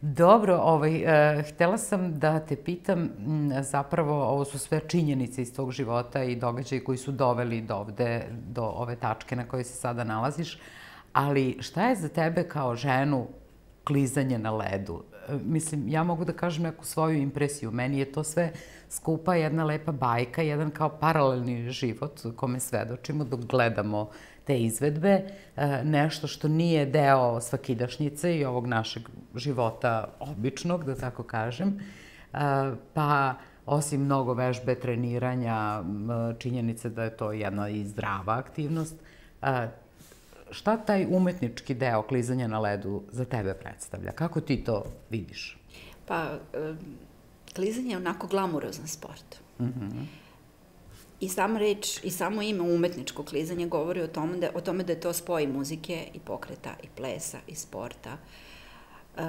Dobro, 0.00 0.56
ovaj, 0.56 1.04
uh, 1.04 1.44
htela 1.48 1.78
sam 1.78 2.18
da 2.18 2.40
te 2.40 2.56
pitam, 2.56 2.98
m, 3.02 3.62
zapravo 3.62 4.24
ovo 4.24 4.44
su 4.44 4.58
sve 4.58 4.80
činjenice 4.88 5.42
iz 5.42 5.54
tvog 5.54 5.72
života 5.72 6.22
i 6.22 6.36
događaji 6.36 6.84
koji 6.84 6.98
su 6.98 7.12
doveli 7.12 7.60
do 7.60 7.76
ovde, 7.76 8.26
do 8.30 8.62
ove 8.62 8.96
tačke 8.96 9.36
na 9.36 9.48
kojoj 9.48 9.64
se 9.64 9.76
sada 9.76 10.04
nalaziš, 10.04 10.60
ali 11.12 11.56
šta 11.60 11.88
je 11.88 11.96
za 11.96 12.08
tebe 12.08 12.48
kao 12.48 12.76
ženu 12.76 13.26
klizanje 13.84 14.38
na 14.38 14.50
ledu? 14.56 15.02
mislim, 15.44 15.88
ja 15.88 16.04
mogu 16.04 16.24
da 16.24 16.32
kažem 16.32 16.62
neku 16.62 16.84
svoju 16.84 17.18
impresiju. 17.18 17.70
Meni 17.70 17.98
je 17.98 18.12
to 18.12 18.24
sve 18.24 18.52
skupa 18.88 19.34
jedna 19.34 19.64
lepa 19.64 19.92
bajka, 19.92 20.42
jedan 20.42 20.70
kao 20.70 20.88
paralelni 20.88 21.70
život 21.70 22.20
kome 22.36 22.60
svedočimo 22.60 23.24
dok 23.24 23.40
gledamo 23.40 24.10
te 24.48 24.56
izvedbe, 24.60 25.20
e, 25.56 25.84
nešto 25.84 26.26
što 26.26 26.48
nije 26.48 26.86
deo 26.86 27.40
svakidašnjice 27.40 28.36
i 28.36 28.44
ovog 28.44 28.66
našeg 28.66 29.02
života 29.34 30.08
običnog, 30.20 30.84
da 30.84 30.94
tako 30.94 31.22
kažem, 31.22 31.68
e, 31.68 32.38
pa 32.94 33.34
osim 33.66 34.04
mnogo 34.04 34.34
vežbe, 34.34 34.74
treniranja, 34.74 35.82
činjenice 36.38 36.88
da 36.88 37.04
je 37.04 37.16
to 37.16 37.32
jedna 37.32 37.68
i 37.68 37.84
zdrava 37.84 38.38
aktivnost, 38.38 38.96
e, 39.42 39.68
šta 40.50 40.76
taj 40.76 41.06
umetnički 41.10 41.74
deo 41.74 42.02
klizanja 42.02 42.48
na 42.48 42.58
ledu 42.58 43.02
za 43.12 43.24
tebe 43.24 43.54
predstavlja? 43.54 44.12
Kako 44.12 44.40
ti 44.40 44.64
to 44.64 44.84
vidiš? 45.10 45.58
Pa, 46.06 46.38
klizanje 47.54 47.90
je 47.90 47.96
onako 47.96 48.26
glamurozan 48.26 48.88
sport. 48.88 49.40
Mm 49.58 49.64
-hmm. 49.64 50.27
I 51.20 51.28
sam 51.28 51.56
reč 51.56 52.04
i 52.04 52.10
samo 52.10 52.42
ime 52.42 52.62
umetničko 52.62 53.22
klizanje 53.22 53.66
govori 53.66 54.02
o 54.02 54.06
tome 54.06 54.36
da, 54.36 54.50
o 54.54 54.60
tome 54.60 54.84
da 54.84 54.92
je 54.92 55.00
to 55.00 55.12
spoj 55.12 55.46
muzike 55.46 56.06
i 56.14 56.18
pokreta 56.18 56.74
i 56.82 56.86
plesa 56.96 57.38
i 57.46 57.54
sporta. 57.54 58.16
E, 59.16 59.22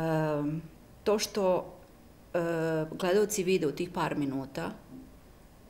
to 1.03 1.19
što 1.19 1.73
e, 2.33 2.39
gledalci 2.99 3.43
vide 3.43 3.67
u 3.67 3.71
tih 3.71 3.89
par 3.89 4.17
minuta, 4.17 4.71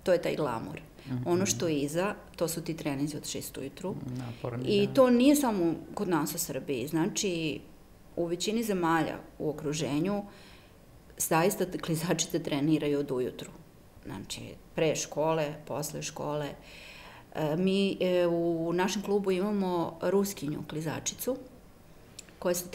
to 0.04 0.14
je 0.14 0.22
taj 0.22 0.36
glamur. 0.36 0.82
Mm 1.06 1.12
-hmm. 1.12 1.22
Ono 1.26 1.46
što 1.46 1.68
je 1.68 1.80
iza, 1.80 2.16
to 2.36 2.48
su 2.48 2.62
ti 2.62 2.78
trenizi 2.78 3.18
od 3.18 3.24
6 3.24 3.60
ujutru. 3.60 3.96
Naporni, 4.18 4.66
I 4.68 4.88
da. 4.88 4.94
to 4.94 5.10
nije 5.10 5.36
samo 5.36 5.76
kod 5.94 6.10
nas 6.10 6.36
u 6.36 6.38
Srbiji. 6.38 6.88
Znači, 6.88 7.60
u 8.16 8.26
većini 8.26 8.64
zemalja 8.64 9.18
u 9.40 9.50
okruženju 9.50 10.24
zaista 11.18 11.66
klizačice 11.86 12.44
treniraju 12.44 13.00
od 13.00 13.12
ujutru. 13.12 13.52
Znači, 14.10 14.42
pre 14.76 14.96
škole, 14.96 15.54
posle 15.68 16.02
škole. 16.02 16.50
E, 17.36 17.56
mi 17.56 17.98
e, 18.00 18.28
u 18.28 18.74
našem 18.74 19.02
klubu 19.02 19.32
imamo 19.32 20.00
ruskinju 20.02 20.64
klizačicu, 20.70 21.38
koja 22.40 22.56
se 22.56 22.66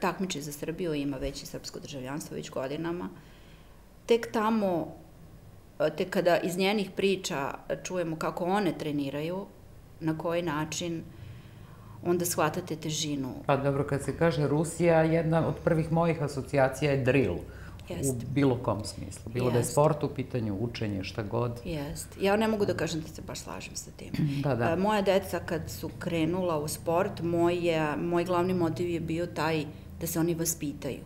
takmiči 0.00 0.42
za 0.42 0.52
Srbiju, 0.52 0.94
ima 0.94 1.16
već 1.16 1.42
i 1.42 1.46
srpsko 1.46 1.80
državljanstvo 1.80 2.34
već 2.34 2.50
godinama. 2.50 3.08
Tek 4.06 4.32
tamo, 4.32 4.94
e, 5.80 5.90
tek 5.96 6.10
kada 6.10 6.38
iz 6.38 6.56
njenih 6.56 6.90
priča 6.96 7.54
čujemo 7.84 8.16
kako 8.16 8.44
one 8.44 8.78
treniraju, 8.78 9.46
na 10.00 10.18
koji 10.18 10.42
način, 10.42 11.02
onda 12.04 12.24
shvatate 12.24 12.76
težinu. 12.76 13.34
Pa 13.46 13.56
dobro, 13.56 13.84
kad 13.84 14.02
se 14.02 14.18
kaže 14.18 14.48
Rusija, 14.48 15.02
jedna 15.02 15.48
od 15.48 15.54
prvih 15.64 15.92
mojih 15.92 16.22
asocijacija 16.22 16.90
je 16.90 17.04
drill. 17.04 17.36
Jest. 17.88 18.22
U 18.22 18.26
bilo 18.34 18.58
kom 18.62 18.84
smislu. 18.84 19.32
Bilo 19.32 19.46
Jest. 19.46 19.52
da 19.52 19.58
je 19.58 19.64
sport 19.64 20.04
u 20.04 20.08
pitanju, 20.08 20.56
učenje, 20.60 21.04
šta 21.04 21.22
god. 21.22 21.60
Jest. 21.64 22.08
Ja 22.20 22.36
ne 22.36 22.48
mogu 22.48 22.66
da 22.66 22.74
kažem 22.74 23.00
da 23.00 23.08
se 23.08 23.22
baš 23.22 23.40
slažem 23.40 23.76
sa 23.76 23.90
tim. 23.96 24.12
Da, 24.42 24.54
da. 24.54 24.70
E, 24.70 24.76
moja 24.76 25.02
deca 25.02 25.40
kad 25.40 25.70
su 25.70 25.90
krenula 25.98 26.58
u 26.58 26.68
sport, 26.68 27.22
moj, 27.22 27.68
je, 27.68 27.96
moj 27.96 28.24
glavni 28.24 28.54
motiv 28.54 28.88
je 28.88 29.00
bio 29.00 29.26
taj 29.26 29.64
da 30.00 30.06
se 30.06 30.20
oni 30.20 30.34
vaspitaju. 30.34 31.00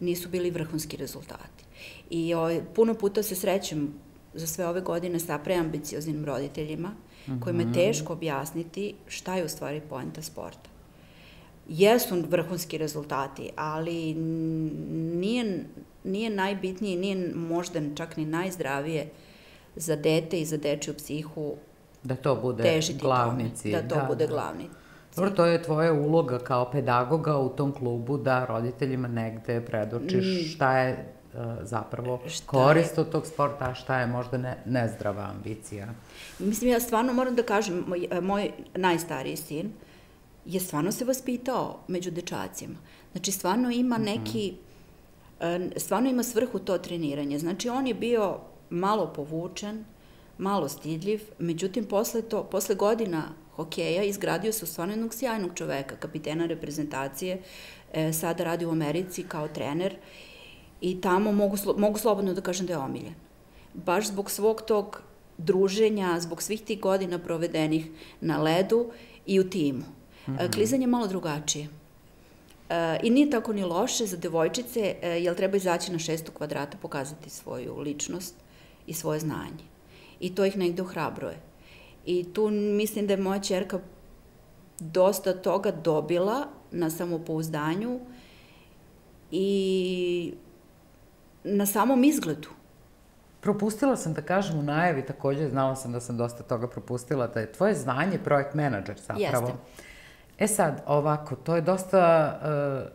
Nisu 0.00 0.28
bili 0.28 0.50
vrhunski 0.50 0.96
rezultati. 0.96 1.64
I 2.10 2.34
o, 2.34 2.38
ovaj, 2.38 2.60
puno 2.74 2.94
puta 2.94 3.22
se 3.22 3.34
srećem 3.34 3.94
za 4.34 4.46
sve 4.46 4.66
ove 4.66 4.80
godine 4.80 5.20
sa 5.20 5.38
preambicioznim 5.38 6.24
roditeljima, 6.24 6.88
mm 6.88 7.32
-hmm. 7.32 7.40
kojima 7.40 7.62
je 7.62 7.72
teško 7.72 8.12
objasniti 8.12 8.94
šta 9.06 9.36
je 9.36 9.44
u 9.44 9.48
stvari 9.48 9.80
poenta 9.88 10.22
sporta 10.22 10.72
jesu 11.68 12.24
vrhunski 12.28 12.78
rezultati, 12.78 13.50
ali 13.56 14.14
nije, 15.14 15.64
nije 16.04 16.30
najbitnije, 16.30 16.98
nije 16.98 17.34
možda 17.34 17.80
čak 17.94 18.16
ni 18.16 18.24
najzdravije 18.24 19.08
za 19.76 19.96
dete 19.96 20.40
i 20.40 20.44
za 20.44 20.56
dečju 20.56 20.94
psihu 20.94 21.54
da 22.02 22.16
to 22.16 22.36
bude 22.36 22.80
glavni 23.00 23.50
cilj. 23.54 23.72
Da 23.72 23.88
to 23.88 23.94
da, 23.94 24.04
bude 24.08 24.26
da. 24.26 24.32
glavni 24.32 24.68
Dobro, 25.16 25.30
to 25.30 25.46
je 25.46 25.62
tvoja 25.62 25.92
uloga 25.92 26.38
kao 26.38 26.70
pedagoga 26.70 27.38
u 27.38 27.48
tom 27.48 27.72
klubu 27.72 28.18
da 28.18 28.44
roditeljima 28.44 29.08
negde 29.08 29.60
predočiš 29.60 30.24
mm. 30.24 30.48
šta 30.48 30.78
je 30.78 31.12
uh, 31.34 31.40
zapravo 31.62 32.20
šta 32.26 32.46
korist 32.46 32.98
od 32.98 33.10
tog 33.10 33.26
sporta, 33.26 33.64
a 33.64 33.74
šta 33.74 34.00
je 34.00 34.06
možda 34.06 34.38
ne, 34.38 34.62
nezdrava 34.66 35.30
ambicija. 35.36 35.88
Mislim, 36.38 36.70
ja 36.70 36.80
stvarno 36.80 37.12
moram 37.12 37.34
da 37.34 37.42
kažem, 37.42 37.84
moj, 37.86 38.08
moj 38.22 38.50
najstariji 38.74 39.36
sin, 39.36 39.72
je 40.44 40.60
stvarno 40.60 40.92
se 40.92 41.04
vaspitao 41.04 41.78
među 41.88 42.10
dečacima. 42.10 42.76
Znači, 43.12 43.32
stvarno 43.32 43.70
ima 43.70 43.98
mhm. 43.98 44.04
neki, 44.04 44.54
stvarno 45.76 46.10
ima 46.10 46.22
svrhu 46.22 46.58
to 46.58 46.78
treniranje. 46.78 47.38
Znači, 47.38 47.68
on 47.68 47.86
je 47.86 47.94
bio 47.94 48.38
malo 48.70 49.12
povučen, 49.16 49.84
malo 50.38 50.68
stidljiv, 50.68 51.20
međutim, 51.38 51.84
posle, 51.84 52.22
to, 52.22 52.44
posle 52.44 52.74
godina 52.74 53.22
hokeja 53.56 54.02
izgradio 54.02 54.52
se 54.52 54.64
u 54.64 54.68
stvarno 54.68 54.92
jednog 54.92 55.14
sjajnog 55.14 55.50
čoveka, 55.54 55.96
kapitena 55.96 56.46
reprezentacije, 56.46 57.42
e, 57.92 58.12
sada 58.12 58.44
radi 58.44 58.66
u 58.66 58.70
Americi 58.70 59.22
kao 59.22 59.48
trener 59.48 59.96
i 60.80 61.00
tamo 61.00 61.32
mogu, 61.32 61.56
mogu 61.76 61.98
slobodno 61.98 62.34
da 62.34 62.40
kažem 62.40 62.66
da 62.66 62.72
je 62.72 62.78
omiljen. 62.78 63.14
Baš 63.74 64.08
zbog 64.08 64.30
svog 64.30 64.62
tog 64.62 65.02
druženja, 65.38 66.20
zbog 66.20 66.42
svih 66.42 66.62
tih 66.62 66.80
godina 66.80 67.18
provedenih 67.18 67.86
na 68.20 68.42
ledu 68.42 68.90
i 69.26 69.40
u 69.40 69.50
timu. 69.50 69.84
Mm 70.26 70.32
-hmm. 70.32 70.54
Klizanje 70.54 70.82
je 70.82 70.86
malo 70.86 71.06
drugačije. 71.06 71.81
E, 72.72 72.98
I 73.02 73.10
nije 73.10 73.30
tako 73.30 73.52
ni 73.52 73.64
loše 73.64 74.06
za 74.06 74.16
devojčice, 74.16 74.94
e, 75.02 75.08
jer 75.08 75.34
treba 75.36 75.56
izaći 75.56 75.92
na 75.92 75.98
šestu 75.98 76.32
kvadrata, 76.32 76.78
pokazati 76.82 77.30
svoju 77.30 77.78
ličnost 77.78 78.34
i 78.86 78.94
svoje 78.94 79.20
znanje. 79.20 79.64
I 80.20 80.34
to 80.34 80.44
ih 80.44 80.56
negde 80.56 80.82
ohrabruje. 80.82 81.36
I 82.06 82.32
tu 82.32 82.50
mislim 82.50 83.06
da 83.06 83.12
je 83.12 83.20
moja 83.20 83.40
čerka 83.40 83.78
dosta 84.78 85.32
toga 85.32 85.70
dobila 85.70 86.46
na 86.70 86.90
samopouzdanju 86.90 88.00
i 89.30 90.34
na 91.44 91.66
samom 91.66 92.04
izgledu. 92.04 92.48
Propustila 93.40 93.96
sam 93.96 94.14
da 94.14 94.22
kažem 94.22 94.58
u 94.58 94.62
najavi, 94.62 95.06
takođe 95.06 95.48
znala 95.48 95.76
sam 95.76 95.92
da 95.92 96.00
sam 96.00 96.16
dosta 96.16 96.42
toga 96.42 96.68
propustila, 96.68 97.26
da 97.26 97.40
je 97.40 97.52
tvoje 97.52 97.74
znanje 97.74 98.18
projekt 98.18 98.54
menadžer 98.54 99.00
zapravo. 99.00 99.46
Jeste. 99.46 99.91
E 100.42 100.46
sad, 100.46 100.82
ovako, 100.86 101.36
to 101.36 101.54
je 101.54 101.60
dosta 101.60 102.34
uh, 102.42 102.90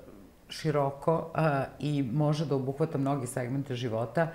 široko 0.49 1.15
uh, 1.15 1.41
i 1.79 2.03
može 2.03 2.45
da 2.45 2.55
obuhvata 2.55 2.97
mnogi 2.97 3.27
segmente 3.27 3.75
života 3.75 4.27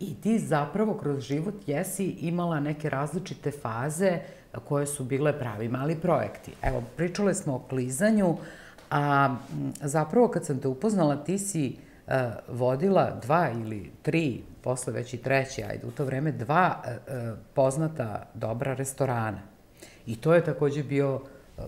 i 0.00 0.20
ti 0.20 0.38
zapravo 0.38 0.94
kroz 0.94 1.20
život 1.20 1.54
jesi 1.66 2.04
imala 2.04 2.60
neke 2.60 2.90
različite 2.90 3.50
faze 3.50 4.18
koje 4.64 4.86
su 4.86 5.04
bile 5.04 5.38
pravi 5.38 5.68
mali 5.68 5.96
projekti. 5.96 6.52
Evo, 6.62 6.82
pričale 6.96 7.34
smo 7.34 7.54
o 7.54 7.62
klizanju, 7.68 8.36
a 8.90 9.36
zapravo 9.80 10.28
kad 10.28 10.46
sam 10.46 10.58
te 10.58 10.68
upoznala, 10.68 11.16
ti 11.16 11.38
si 11.38 11.76
uh, 12.06 12.12
vodila 12.48 13.10
dva 13.22 13.50
ili 13.50 13.92
tri, 14.02 14.42
posle 14.62 14.92
već 14.92 15.14
i 15.14 15.22
treći, 15.22 15.62
ajde, 15.62 15.86
u 15.86 15.90
to 15.90 16.04
vreme 16.04 16.32
dva 16.32 16.82
poznata 17.54 18.26
dobra 18.34 18.74
restorana. 18.74 19.40
I 20.06 20.16
to 20.16 20.34
je 20.34 20.44
takođe 20.44 20.82
bio 20.82 21.20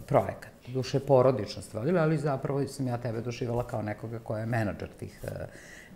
projekat 0.06 0.59
duše 0.72 1.00
porodično 1.00 1.62
stvari, 1.62 1.98
ali 1.98 2.18
zapravo 2.18 2.68
sam 2.68 2.86
ja 2.86 2.98
tebe 2.98 3.20
doživala 3.20 3.66
kao 3.66 3.82
nekoga 3.82 4.18
ko 4.18 4.36
je 4.36 4.46
menadžer 4.46 4.88
tih 4.98 5.20
uh, 5.22 5.30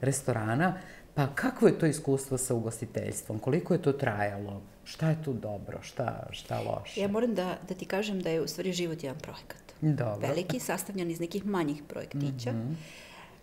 restorana. 0.01 0.75
Pa 1.15 1.27
kako 1.35 1.67
je 1.67 1.79
to 1.79 1.87
iskustvo 1.87 2.39
sa 2.39 2.55
ugostiteljstvom? 2.55 3.39
Koliko 3.39 3.75
je 3.75 3.83
to 3.83 3.93
trajalo? 3.93 4.63
Šta 4.85 5.09
je 5.09 5.23
tu 5.25 5.33
dobro? 5.33 5.79
Šta, 5.83 6.27
šta 6.31 6.61
loše? 6.61 7.01
Ja 7.01 7.09
moram 7.09 7.35
da, 7.35 7.59
da 7.69 7.75
ti 7.75 7.85
kažem 7.85 8.21
da 8.21 8.31
je 8.31 8.41
u 8.41 8.49
stvari 8.49 8.73
život 8.73 9.03
jedan 9.03 9.19
projekat. 9.19 9.63
Dobro. 9.81 10.29
Veliki, 10.29 10.61
sastavljan 10.61 11.11
iz 11.11 11.21
nekih 11.21 11.47
manjih 11.47 11.83
projektića. 11.89 12.53
Mm 12.53 12.57
-hmm. 12.57 12.75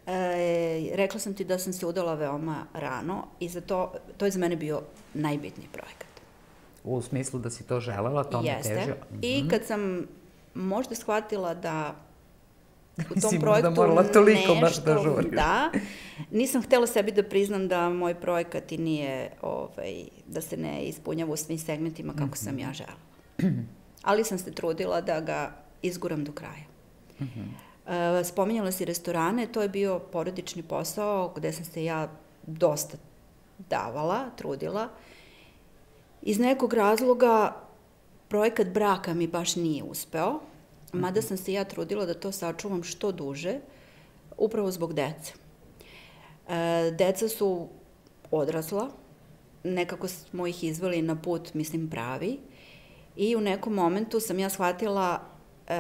E, 0.08 0.96
rekla 0.96 1.20
sam 1.20 1.34
ti 1.34 1.44
da 1.44 1.60
sam 1.60 1.74
se 1.74 1.86
udala 1.86 2.14
veoma 2.14 2.66
rano 2.74 3.28
i 3.40 3.50
za 3.50 3.62
to, 3.62 3.94
to 4.18 4.26
je 4.26 4.32
za 4.32 4.40
mene 4.40 4.56
bio 4.56 4.82
najbitniji 5.14 5.68
projekat. 5.72 6.08
U 6.84 7.02
smislu 7.02 7.40
da 7.40 7.50
si 7.50 7.64
to 7.64 7.80
želela, 7.80 8.24
to 8.24 8.42
me 8.42 8.62
teže? 8.64 8.92
Mm 8.92 9.16
-hmm. 9.16 9.20
I 9.22 9.50
kad 9.50 9.66
sam 9.66 10.08
možda 10.54 10.96
shvatila 10.96 11.54
da 11.54 11.96
u 12.98 13.22
tom 13.22 13.40
projektu 13.42 13.70
da 13.70 13.70
morala 13.70 14.04
toliko 14.04 14.40
nešto, 14.40 14.56
baš 14.62 14.84
da 14.84 14.98
žuri. 15.04 15.30
Da, 15.32 15.72
nisam 16.32 16.62
htela 16.62 16.88
sebi 16.88 17.12
da 17.12 17.24
priznam 17.24 17.68
da 17.68 17.90
moj 17.90 18.16
projekat 18.16 18.72
i 18.72 18.78
nije, 18.78 19.32
ovaj, 19.42 20.04
da 20.28 20.42
se 20.42 20.58
ne 20.58 20.84
ispunjava 20.84 21.34
u 21.34 21.38
svim 21.38 21.60
segmentima 21.60 22.14
kako 22.14 22.26
mm 22.26 22.32
-hmm. 22.32 22.44
sam 22.44 22.60
ja 22.60 22.74
žela. 22.74 23.00
Ali 24.04 24.24
sam 24.24 24.38
se 24.38 24.52
trudila 24.52 25.02
da 25.02 25.20
ga 25.20 25.52
izguram 25.82 26.24
do 26.24 26.32
kraja. 26.32 26.66
Mm 27.20 27.24
-hmm. 27.24 28.24
spominjala 28.24 28.72
si 28.72 28.86
restorane, 28.86 29.48
to 29.48 29.62
je 29.62 29.70
bio 29.70 30.00
porodični 30.00 30.64
posao 30.64 31.34
gde 31.36 31.54
sam 31.54 31.66
se 31.66 31.84
ja 31.84 32.10
dosta 32.48 32.98
davala, 33.70 34.30
trudila. 34.36 34.90
Iz 36.22 36.40
nekog 36.40 36.74
razloga 36.74 37.56
projekat 38.32 38.68
braka 38.68 39.14
mi 39.14 39.28
baš 39.28 39.56
nije 39.56 39.84
uspeo, 39.84 40.40
mada 40.94 41.22
sam 41.22 41.38
se 41.38 41.54
ja 41.54 41.64
trudila 41.64 42.06
da 42.06 42.14
to 42.14 42.32
sačuvam 42.32 42.84
što 42.84 43.12
duže, 43.12 43.58
upravo 44.38 44.72
zbog 44.72 44.94
dece. 44.94 45.34
E, 46.50 46.92
deca 46.98 47.28
su 47.28 47.68
odrasla, 48.32 48.90
nekako 49.64 50.08
smo 50.08 50.48
ih 50.48 50.64
izveli 50.64 51.02
na 51.02 51.16
put, 51.16 51.54
mislim, 51.54 51.90
pravi, 51.90 52.40
i 53.16 53.36
u 53.36 53.42
nekom 53.42 53.74
momentu 53.74 54.20
sam 54.20 54.40
ja 54.40 54.50
shvatila 54.50 55.20
e, 55.68 55.78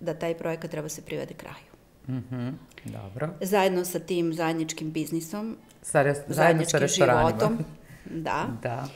da 0.00 0.14
taj 0.14 0.38
projekat 0.38 0.70
treba 0.70 0.88
se 0.88 1.02
privede 1.02 1.34
kraju. 1.34 1.72
Mm 2.08 2.24
-hmm, 2.30 2.52
dobro. 2.84 3.28
Zajedno 3.40 3.84
sa 3.84 3.98
tim 3.98 4.34
zajedničkim 4.34 4.92
biznisom, 4.92 5.56
sa 5.82 6.02
res, 6.02 6.18
zajedno 6.28 6.64
sa 6.64 6.86
životom, 6.86 7.58
da. 8.26 8.46
da 8.62 8.88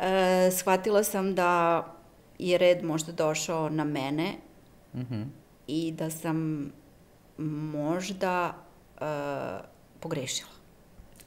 e, 0.00 0.50
shvatila 0.50 1.04
sam 1.04 1.34
da 1.34 1.84
je 2.38 2.58
red 2.58 2.84
možda 2.84 3.12
došao 3.12 3.68
na 3.68 3.84
mene 3.84 4.32
mm 4.94 5.00
-hmm. 5.00 5.24
i 5.66 5.92
da 5.92 6.10
sam 6.10 6.70
možda 7.72 8.54
e, 9.00 9.04
pogrešila. 10.00 10.50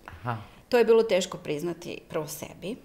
Aha. 0.06 0.38
To 0.70 0.78
je 0.78 0.86
bilo 0.86 1.04
teško 1.04 1.38
priznati 1.38 2.02
prvo 2.10 2.28
sebi, 2.28 2.76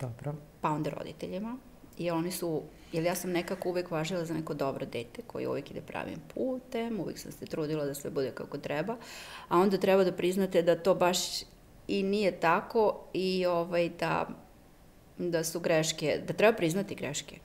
Dobro. 0.00 0.34
Pa 0.60 0.70
onda 0.70 0.90
roditeljima. 0.90 1.56
I 1.98 2.10
oni 2.10 2.30
su, 2.30 2.62
jer 2.92 3.04
ja 3.04 3.14
sam 3.14 3.30
nekako 3.30 3.68
uvek 3.68 3.90
važila 3.90 4.24
za 4.24 4.34
neko 4.34 4.54
dobro 4.54 4.86
dete 4.86 5.22
koji 5.26 5.46
uvek 5.46 5.70
ide 5.70 5.80
pravim 5.80 6.18
putem, 6.34 7.00
uvek 7.00 7.18
sam 7.18 7.32
se 7.32 7.46
trudila 7.46 7.84
da 7.84 7.94
sve 7.94 8.10
bude 8.10 8.30
kako 8.30 8.58
treba, 8.58 8.96
a 9.48 9.58
onda 9.58 9.78
treba 9.78 10.04
da 10.04 10.12
priznate 10.12 10.62
da 10.62 10.82
to 10.82 10.94
baš 10.94 11.18
i 11.88 12.02
nije 12.02 12.40
tako 12.40 13.04
i 13.12 13.46
ovaj, 13.46 13.88
da, 13.88 14.28
da 15.18 15.44
su 15.44 15.60
greške, 15.60 16.20
da 16.26 16.32
treba 16.32 16.56
priznati 16.56 16.94
greške 16.94 17.38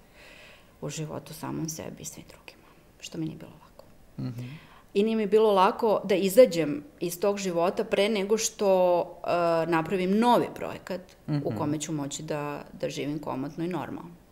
u 0.82 0.90
životu 0.90 1.34
samom 1.34 1.70
sebi 1.70 2.02
i 2.02 2.06
svim 2.06 2.26
drugima, 2.30 2.68
što 3.00 3.18
mi 3.18 3.26
nije 3.26 3.38
bilo 3.38 3.52
lako. 3.52 3.86
Mm 4.18 4.24
-hmm. 4.24 4.56
I 4.94 5.04
nije 5.04 5.16
mi 5.16 5.28
bilo 5.28 5.52
lako 5.52 6.02
da 6.04 6.16
izađem 6.16 6.84
iz 7.00 7.20
tog 7.20 7.38
života 7.38 7.84
pre 7.84 8.10
nego 8.10 8.38
što 8.38 9.02
uh, 9.02 9.70
napravim 9.70 10.20
novi 10.20 10.48
projekat 10.56 11.02
mm 11.28 11.32
-hmm. 11.32 11.42
u 11.46 11.50
mhm. 11.50 11.58
kome 11.58 11.80
ću 11.80 11.92
moći 11.92 12.24
da, 12.24 12.64
da 12.82 12.90
živim 12.90 13.20
komotno 13.20 13.64
i 13.64 13.68
normalno. 13.68 14.24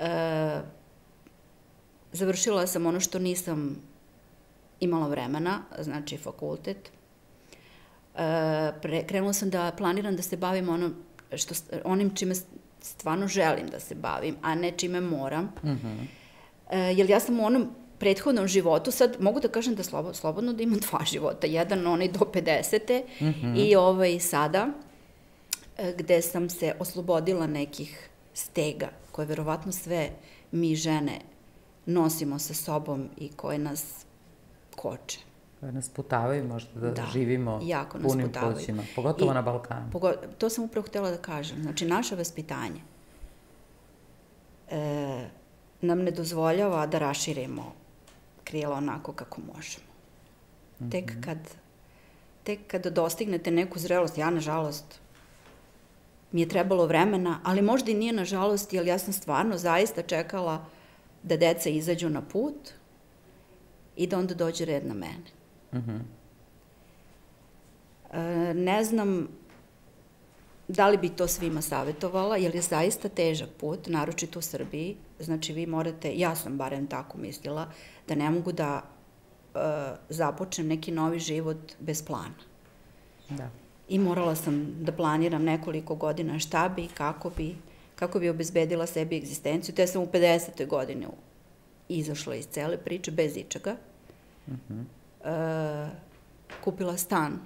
E, 0.00 0.60
završila 2.12 2.66
sam 2.66 2.86
ono 2.86 3.00
što 3.00 3.18
nisam 3.18 3.76
imala 4.80 5.08
vremena, 5.08 5.62
znači 5.78 6.16
fakultet. 6.16 6.90
E, 8.14 8.72
pre, 8.82 9.06
krenula 9.06 9.32
sam 9.32 9.50
da 9.50 9.72
planiram 9.76 10.16
da 10.16 10.22
se 10.22 10.36
bavim 10.36 10.68
ono 10.68 10.90
što, 11.36 11.54
onim 11.84 12.14
čime 12.16 12.34
stvarno 12.80 13.26
želim 13.28 13.66
da 13.66 13.80
se 13.80 13.94
bavim, 13.94 14.36
a 14.42 14.54
ne 14.54 14.70
čime 14.70 15.00
moram. 15.00 15.44
Mm 15.44 15.68
-hmm. 15.68 16.06
e, 16.70 16.78
jer 16.78 17.10
ja 17.10 17.20
sam 17.20 17.40
u 17.40 17.46
onom 17.46 17.68
prethodnom 17.98 18.48
životu, 18.48 18.90
sad 18.90 19.16
mogu 19.20 19.40
da 19.40 19.48
kažem 19.48 19.74
da 19.74 19.82
slobo, 19.82 20.14
slobodno 20.14 20.52
da 20.52 20.62
imam 20.62 20.78
dva 20.90 21.04
života, 21.04 21.46
jedan 21.46 21.86
onaj 21.86 22.08
do 22.08 22.18
50. 22.18 23.02
Mm 23.20 23.24
-hmm. 23.26 23.68
i 23.68 23.76
ovaj 23.76 24.20
sada, 24.20 24.68
e, 25.78 25.94
gde 25.98 26.22
sam 26.22 26.50
se 26.50 26.74
oslobodila 26.78 27.46
nekih 27.46 28.08
stega 28.34 28.88
koje 29.12 29.26
verovatno 29.26 29.72
sve 29.72 30.10
mi 30.52 30.76
žene 30.76 31.20
nosimo 31.86 32.38
sa 32.38 32.54
sobom 32.54 33.08
i 33.16 33.28
koje 33.28 33.58
nas 33.58 34.04
koče. 34.76 35.29
Nas 35.60 35.88
putavaju 35.88 36.44
možda 36.44 36.80
da, 36.80 36.90
da 36.90 37.02
živimo 37.12 37.60
jako 37.62 37.98
nas 37.98 38.12
punim 38.12 38.26
putavaju. 38.26 38.54
plućima, 38.54 38.82
pogotovo 38.96 39.30
I, 39.30 39.34
na 39.34 39.42
Balkanu. 39.42 39.90
Pogo, 39.92 40.12
to 40.38 40.50
sam 40.50 40.64
upravo 40.64 40.86
htela 40.86 41.10
da 41.10 41.16
kažem. 41.16 41.62
Znači, 41.62 41.86
naše 41.86 42.16
vaspitanje 42.16 42.80
e, 44.70 45.28
nam 45.80 45.98
ne 45.98 46.10
dozvoljava 46.10 46.86
da 46.86 46.98
raširimo 46.98 47.72
krila 48.44 48.76
onako 48.76 49.12
kako 49.12 49.40
možemo. 49.40 49.86
Mm 50.80 50.84
-hmm. 50.84 50.90
Tek 50.90 51.24
kad 51.24 51.38
tek 52.42 52.60
kada 52.66 52.90
dostignete 52.90 53.50
neku 53.50 53.78
zrelost, 53.78 54.18
ja 54.18 54.30
nažalost 54.30 55.00
mi 56.32 56.40
je 56.40 56.48
trebalo 56.48 56.86
vremena, 56.86 57.40
ali 57.44 57.62
možda 57.62 57.90
i 57.90 57.94
nije 57.94 58.12
nažalost, 58.12 58.72
jer 58.72 58.86
ja 58.86 58.98
sam 58.98 59.12
stvarno 59.12 59.58
zaista 59.58 60.02
čekala 60.02 60.64
da 61.22 61.36
deca 61.36 61.68
izađu 61.68 62.08
na 62.08 62.22
put 62.22 62.70
i 63.96 64.06
da 64.06 64.18
onda 64.18 64.34
dođe 64.34 64.64
red 64.64 64.86
na 64.86 64.94
mene. 64.94 65.39
Mm 65.72 65.78
-hmm. 65.78 66.00
e, 68.12 68.54
ne 68.54 68.84
znam 68.84 69.28
da 70.68 70.88
li 70.88 70.96
bi 70.96 71.08
to 71.08 71.28
svima 71.28 71.62
savjetovala, 71.62 72.36
jer 72.36 72.54
je 72.54 72.62
zaista 72.62 73.08
težak 73.08 73.48
put, 73.60 73.86
naročito 73.86 74.38
u 74.38 74.42
Srbiji. 74.42 74.96
Znači, 75.18 75.52
vi 75.52 75.66
morate, 75.66 76.12
ja 76.18 76.36
sam 76.36 76.56
barem 76.56 76.86
tako 76.86 77.18
mislila, 77.18 77.70
da 78.08 78.14
ne 78.14 78.30
mogu 78.30 78.52
da 78.52 78.82
e, 79.54 79.58
započnem 80.08 80.66
neki 80.66 80.92
novi 80.92 81.18
život 81.18 81.72
bez 81.80 82.02
plana. 82.02 82.34
Da 83.28 83.50
i 83.90 83.98
morala 83.98 84.34
sam 84.34 84.84
da 84.84 84.92
planiram 84.92 85.44
nekoliko 85.44 85.94
godina 85.94 86.38
šta 86.38 86.68
bi, 86.68 86.88
kako 86.94 87.30
bi, 87.30 87.56
kako 87.94 88.18
bi 88.18 88.28
obezbedila 88.28 88.86
sebi 88.86 89.16
egzistenciju. 89.16 89.74
Te 89.74 89.86
sam 89.86 90.02
u 90.02 90.06
50. 90.06 90.66
godini 90.66 91.06
izašla 91.88 92.34
iz 92.34 92.46
cele 92.46 92.76
priče 92.76 93.10
bez 93.10 93.36
ičega. 93.36 93.76
Uh 94.46 94.54
-huh. 94.70 94.84
E, 95.24 95.88
kupila 96.64 96.96
stan 96.96 97.38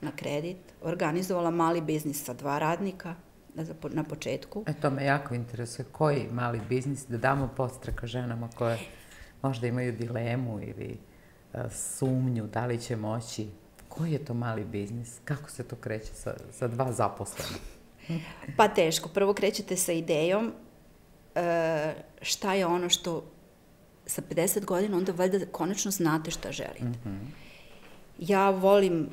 na 0.00 0.10
kredit, 0.16 0.56
organizovala 0.82 1.50
mali 1.50 1.80
biznis 1.80 2.24
sa 2.24 2.34
dva 2.34 2.58
radnika 2.58 3.14
na, 3.92 4.04
početku. 4.04 4.64
E, 4.66 4.72
to 4.72 4.90
me 4.90 5.04
jako 5.04 5.34
interesuje. 5.34 5.86
Koji 5.92 6.28
mali 6.32 6.60
biznis? 6.68 7.06
Da 7.06 7.18
damo 7.18 7.48
postreka 7.56 8.06
ženama 8.06 8.48
koje 8.58 8.78
možda 9.42 9.66
imaju 9.66 9.92
dilemu 9.92 10.60
ili 10.60 10.98
uh, 11.52 11.60
sumnju 11.72 12.46
da 12.46 12.66
li 12.66 12.80
će 12.80 12.96
moći 12.96 13.48
Koji 13.88 14.12
je 14.12 14.24
to 14.24 14.34
mali 14.34 14.64
biznis? 14.64 15.20
Kako 15.24 15.50
se 15.50 15.68
to 15.68 15.76
kreće 15.76 16.14
sa, 16.14 16.34
sa 16.52 16.68
dva 16.68 16.92
zaposlena? 16.92 17.58
Pa 18.56 18.68
teško. 18.68 19.08
Prvo 19.08 19.34
krećete 19.34 19.76
sa 19.76 19.92
idejom 19.92 20.52
e, 21.34 21.94
šta 22.22 22.54
je 22.54 22.66
ono 22.66 22.88
što 22.88 23.24
sa 24.08 24.22
50 24.22 24.64
godina 24.64 24.96
onda 24.96 25.12
valjda 25.12 25.46
konačno 25.52 25.90
znate 25.90 26.30
šta 26.30 26.52
želite. 26.52 26.84
Mm 26.84 27.04
-hmm. 27.04 27.26
Ja 28.18 28.50
volim 28.50 29.08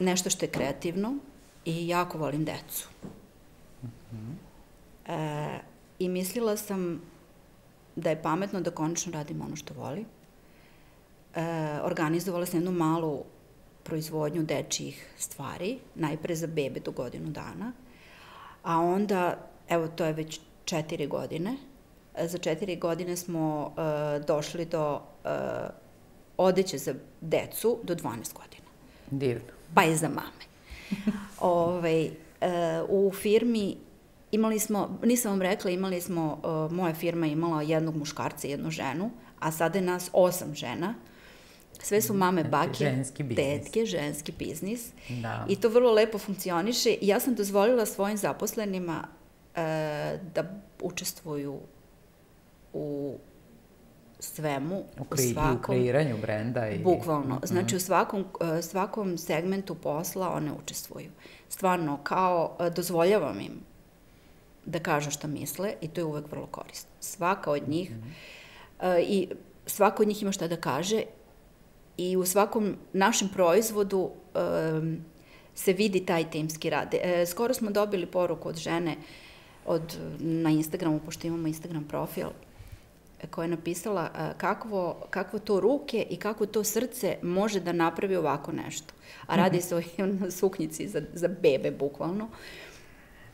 nešto 0.00 0.30
što 0.30 0.44
je 0.44 0.50
kreativno 0.50 1.16
i 1.64 1.88
jako 1.88 2.18
volim 2.18 2.44
decu. 2.44 2.88
Mm 3.82 3.86
-hmm. 4.12 4.34
e, 5.06 5.60
I 5.98 6.08
mislila 6.08 6.56
sam 6.56 7.02
da 7.96 8.10
je 8.10 8.22
pametno 8.22 8.60
da 8.60 8.70
konačno 8.70 9.12
radim 9.12 9.40
ono 9.40 9.56
što 9.56 9.74
volim. 9.74 10.06
E, 11.34 11.80
organizovala 11.82 12.46
sam 12.46 12.60
jednu 12.60 12.72
malu 12.72 13.24
proizvodnju 13.82 14.42
dečijih 14.42 15.06
stvari, 15.18 15.78
najpre 15.94 16.34
za 16.34 16.46
bebe 16.46 16.80
do 16.80 16.90
godinu 16.90 17.30
dana, 17.30 17.72
a 18.62 18.78
onda, 18.78 19.38
evo, 19.68 19.88
to 19.88 20.04
je 20.04 20.12
već 20.12 20.40
četiri 20.64 21.06
godine, 21.06 21.56
za 22.18 22.38
četiri 22.38 22.76
godine 22.76 23.16
smo 23.16 23.66
uh, 23.66 24.26
došli 24.26 24.64
do 24.64 24.94
uh, 24.94 25.30
odeće 26.36 26.78
za 26.78 26.94
decu 27.20 27.78
do 27.82 27.94
12 27.94 28.02
godina. 28.32 28.66
Divno. 29.10 29.52
Pa 29.74 29.82
je 29.82 29.96
za 29.96 30.08
mame. 30.08 30.46
Ove, 31.40 31.76
ovaj, 31.78 32.06
uh, 32.06 32.10
u 32.88 33.12
firmi 33.12 33.76
imali 34.32 34.58
smo, 34.58 34.98
nisam 35.04 35.30
vam 35.30 35.42
rekla, 35.42 35.70
imali 35.70 36.00
smo, 36.00 36.40
uh, 36.44 36.72
moja 36.72 36.94
firma 36.94 37.26
imala 37.26 37.62
jednog 37.62 37.96
muškarca 37.96 38.48
i 38.48 38.50
jednu 38.50 38.70
ženu, 38.70 39.10
a 39.38 39.52
sada 39.52 39.78
je 39.78 39.84
nas 39.84 40.10
osam 40.12 40.54
žena, 40.54 40.94
Sve 41.82 42.02
su 42.02 42.14
mame, 42.14 42.44
bake, 42.44 42.72
ženski 42.74 43.34
tetke, 43.36 43.86
ženski 43.86 44.32
biznis. 44.32 44.88
Da. 45.08 45.46
I 45.48 45.56
to 45.56 45.68
vrlo 45.68 45.92
lepo 45.92 46.18
funkcioniše. 46.18 46.96
Ja 47.00 47.20
sam 47.20 47.34
dozvolila 47.34 47.86
svojim 47.86 48.16
zaposlenima 48.16 49.08
e, 49.54 50.18
da 50.34 50.60
učestvuju 50.80 51.60
u 52.76 53.18
svemu, 54.18 54.84
u, 54.98 55.04
kri, 55.04 55.24
u 55.24 55.32
svakom... 55.32 55.76
U 55.76 55.78
kreiranju 55.78 56.16
brenda 56.22 56.68
i... 56.68 56.78
Bukvalno. 56.78 57.34
Mm 57.34 57.38
-hmm. 57.38 57.46
Znači, 57.46 57.76
u 57.76 57.80
svakom, 57.80 58.24
e, 58.58 58.62
svakom 58.62 59.18
segmentu 59.18 59.74
posla 59.74 60.32
one 60.32 60.52
učestvuju. 60.52 61.10
Stvarno, 61.48 61.98
kao, 62.02 62.56
e, 62.60 62.70
dozvoljavam 62.70 63.40
im 63.40 63.52
da 64.66 64.78
kažu 64.78 65.10
šta 65.10 65.28
misle 65.28 65.74
i 65.80 65.88
to 65.88 66.00
je 66.00 66.04
uvek 66.04 66.30
vrlo 66.30 66.46
korisno. 66.46 66.90
Svaka 67.00 67.50
od 67.50 67.68
njih 67.68 67.90
mm 67.90 68.02
-hmm. 68.80 69.04
i 69.08 69.28
svako 69.66 70.02
od 70.02 70.08
njih 70.08 70.22
ima 70.22 70.32
šta 70.32 70.48
da 70.48 70.56
kaže 70.56 71.02
i 71.96 72.16
u 72.16 72.26
svakom 72.26 72.76
našem 72.92 73.28
proizvodu 73.28 74.10
um, 74.80 74.98
se 75.54 75.72
vidi 75.72 76.06
taj 76.06 76.30
timski 76.30 76.70
rad. 76.70 76.94
E, 76.94 77.26
skoro 77.26 77.54
smo 77.54 77.70
dobili 77.70 78.06
poruku 78.06 78.48
od 78.48 78.56
žene 78.56 78.96
od, 79.66 79.98
na 80.18 80.50
Instagramu, 80.50 81.00
pošto 81.04 81.26
imamo 81.26 81.48
Instagram 81.48 81.84
profil, 81.84 82.28
koja 83.30 83.44
je 83.44 83.48
napisala 83.48 84.10
a, 84.14 84.32
kakvo, 84.32 85.06
kakvo 85.10 85.38
to 85.38 85.60
ruke 85.60 86.06
i 86.10 86.16
kako 86.16 86.46
to 86.46 86.64
srce 86.64 87.16
može 87.22 87.60
da 87.60 87.72
napravi 87.72 88.16
ovako 88.16 88.52
nešto. 88.52 88.94
A 89.26 89.36
radi 89.36 89.60
se 89.60 89.76
o 89.76 89.80
suknjici 90.30 90.88
za, 90.88 91.02
za 91.12 91.28
bebe, 91.28 91.70
bukvalno. 91.70 92.28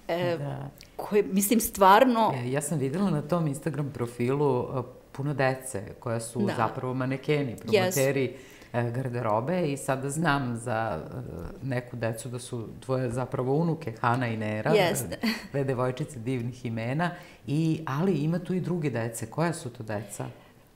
E, 0.09 0.37
da. 0.39 0.71
Koje, 0.97 1.23
mislim, 1.23 1.61
stvarno... 1.61 2.33
E, 2.37 2.51
ja 2.51 2.63
sam 2.63 2.79
videla 2.79 3.11
na 3.11 3.23
tom 3.23 3.47
Instagram 3.47 3.91
profilu 3.95 4.67
puno 5.13 5.35
dece 5.35 5.83
koja 6.01 6.21
su 6.21 6.41
da. 6.41 6.55
zapravo 6.57 6.95
manekeni, 6.95 7.57
promoteri 7.57 8.29
yes 8.29 8.33
E, 8.37 8.52
garderobe 8.73 9.73
i 9.73 9.77
sada 9.77 10.11
znam 10.11 10.57
za 10.57 11.01
e, 11.01 11.67
neku 11.67 11.97
decu 11.97 12.29
da 12.29 12.39
su 12.39 12.69
tvoje 12.81 13.11
zapravo 13.11 13.55
unuke, 13.55 13.93
Hana 14.01 14.29
i 14.29 14.37
Nera, 14.37 14.71
Jeste. 14.71 15.19
dve 15.53 15.65
devojčice 15.65 16.19
divnih 16.19 16.65
imena, 16.67 17.11
i, 17.47 17.83
ali 17.87 18.13
ima 18.13 18.39
tu 18.39 18.55
i 18.55 18.61
druge 18.61 18.91
dece. 18.91 19.27
Koja 19.27 19.53
su 19.53 19.71
to 19.71 19.83
deca? 19.83 20.27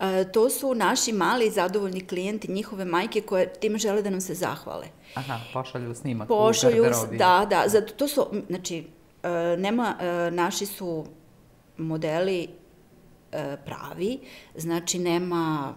E, 0.01 0.33
to 0.33 0.51
su 0.51 0.75
naši 0.75 1.13
mali 1.13 1.51
zadovoljni 1.51 2.07
klijenti, 2.07 2.53
njihove 2.53 2.85
majke 2.85 3.21
koje 3.21 3.53
time 3.53 3.79
žele 3.79 4.03
da 4.03 4.11
nam 4.11 4.21
se 4.21 4.35
zahvale. 4.35 4.87
Aha, 5.15 5.39
pošalju 5.53 5.95
snimak 5.95 6.29
pošalju, 6.29 6.83
u 6.83 6.85
garderobi. 6.85 7.17
Da, 7.17 7.47
da, 7.51 7.65
zato 7.67 7.95
to 7.95 8.09
su, 8.09 8.27
znači, 8.49 8.87
e, 9.23 9.57
nema, 9.59 9.97
naši 10.31 10.67
su 10.67 11.07
modeli 11.77 12.49
pravi, 13.65 14.21
znači 14.57 14.99
nema 14.99 15.75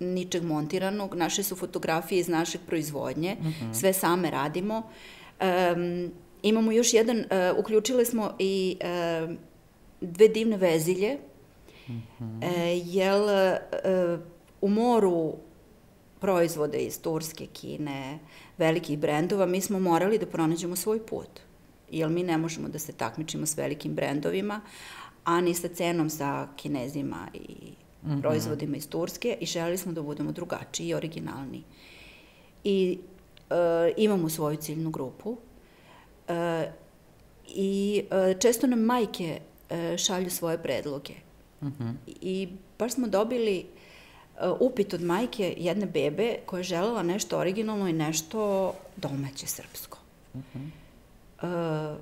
ničeg 0.00 0.44
montiranog, 0.44 1.14
naše 1.14 1.42
su 1.42 1.56
fotografije 1.56 2.20
iz 2.20 2.28
našeg 2.28 2.60
proizvodnje, 2.66 3.36
mm 3.40 3.46
-hmm. 3.46 3.74
sve 3.74 3.92
same 3.92 4.30
radimo. 4.30 4.82
Um, 5.40 6.10
imamo 6.42 6.72
još 6.72 6.94
jedan, 6.94 7.18
uh, 7.18 7.58
uključile 7.58 8.04
smo 8.04 8.34
i 8.38 8.76
uh, 8.80 9.34
dve 10.00 10.28
divne 10.28 10.56
vezilje, 10.56 11.18
mm 11.88 11.92
-hmm. 11.92 12.36
uh, 12.36 12.94
jel 12.94 13.22
uh, 13.22 14.20
u 14.60 14.68
moru 14.68 15.34
proizvode 16.20 16.78
iz 16.78 17.00
Turske, 17.00 17.46
Kine, 17.46 18.18
velikih 18.58 18.98
brendova, 18.98 19.46
mi 19.46 19.60
smo 19.60 19.80
morali 19.80 20.18
da 20.18 20.26
pronađemo 20.26 20.76
svoj 20.76 21.06
put. 21.06 21.40
Jer 21.90 22.08
mi 22.08 22.22
ne 22.22 22.38
možemo 22.38 22.68
da 22.68 22.78
se 22.78 22.92
takmičimo 22.92 23.46
s 23.46 23.56
velikim 23.56 23.94
brendovima, 23.94 24.60
a 25.24 25.40
ni 25.40 25.54
sa 25.54 25.68
cenom 25.68 26.10
sa 26.10 26.48
kinezima 26.56 27.28
i 27.34 27.72
mm 28.02 28.10
-hmm. 28.10 28.20
proizvodima 28.20 28.76
iz 28.76 28.88
Turske 28.88 29.36
i 29.40 29.46
želeli 29.46 29.78
smo 29.78 29.92
da 29.92 30.02
budemo 30.02 30.32
drugačiji 30.32 30.88
i 30.88 30.94
originalni. 30.94 31.62
I 32.64 32.98
uh, 33.50 33.56
imamo 33.96 34.28
svoju 34.28 34.56
ciljnu 34.56 34.90
grupu 34.90 35.30
uh, 35.30 35.36
i 37.48 38.02
uh, 38.04 38.38
često 38.38 38.66
nam 38.66 38.80
majke 38.80 39.40
uh, 39.70 39.96
šalju 39.96 40.30
svoje 40.30 40.62
predloge. 40.62 41.14
Mm 41.62 41.66
-hmm. 41.66 41.94
I 42.06 42.48
baš 42.78 42.92
smo 42.92 43.06
dobili 43.06 43.66
uh, 44.34 44.60
upit 44.60 44.94
od 44.94 45.02
majke 45.02 45.54
jedne 45.58 45.86
bebe 45.86 46.36
koja 46.46 46.60
je 46.60 46.64
želela 46.64 47.02
nešto 47.02 47.38
originalno 47.38 47.88
i 47.88 47.92
nešto 47.92 48.72
domaće 48.96 49.46
srpsko. 49.46 49.98
Mm 50.34 50.38
-hmm. 50.38 50.70
uh, 51.94 51.98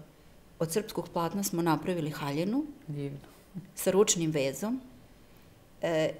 od 0.59 0.73
srpskog 0.73 1.09
platna 1.09 1.43
smo 1.43 1.63
napravili 1.63 2.11
haljenu. 2.11 2.65
Divno. 2.87 3.19
Sa 3.75 3.91
ručnim 3.91 4.31
vezom. 4.31 4.81
E, 5.83 6.11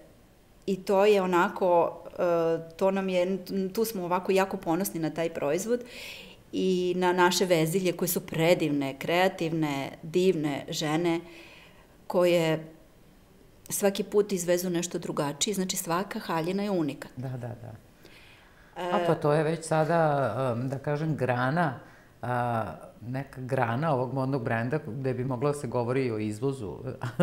I 0.67 0.77
to 0.77 1.05
je 1.05 1.23
onako, 1.23 2.03
e, 2.19 2.77
to 2.77 2.91
nam 2.91 3.09
je, 3.09 3.39
tu 3.73 3.85
smo 3.85 4.05
ovako 4.05 4.33
jako 4.33 4.57
ponosni 4.57 5.01
na 5.01 5.11
taj 5.11 5.31
proizvod 5.31 5.81
i 6.53 6.95
na 6.97 7.13
naše 7.13 7.45
vezilje 7.45 7.93
koje 7.93 8.09
su 8.09 8.21
predivne, 8.27 8.99
kreativne, 8.99 9.91
divne 10.03 10.65
žene 10.69 11.21
koje 12.07 12.65
svaki 13.69 14.05
put 14.05 14.33
izvezu 14.33 14.71
nešto 14.71 14.99
drugačije, 14.99 15.55
znači 15.55 15.77
svaka 15.77 16.19
haljina 16.19 16.63
je 16.63 16.71
unika. 16.71 17.09
Da, 17.17 17.29
da, 17.29 17.49
da. 17.63 17.73
E, 18.77 18.91
A 18.93 19.05
pa 19.07 19.15
to 19.15 19.33
je 19.33 19.43
već 19.43 19.67
sada, 19.67 20.55
da 20.65 20.79
kažem, 20.79 21.17
grana 21.17 21.81
a, 22.23 22.65
neka 23.01 23.41
grana 23.41 23.95
ovog 23.95 24.15
modnog 24.15 24.45
brenda 24.45 24.79
gde 24.87 25.15
bi 25.15 25.25
moglo 25.25 25.53
da 25.53 25.59
se 25.59 25.67
govori 25.67 26.07
i 26.07 26.11
o 26.11 26.19
izvozu 26.19 26.77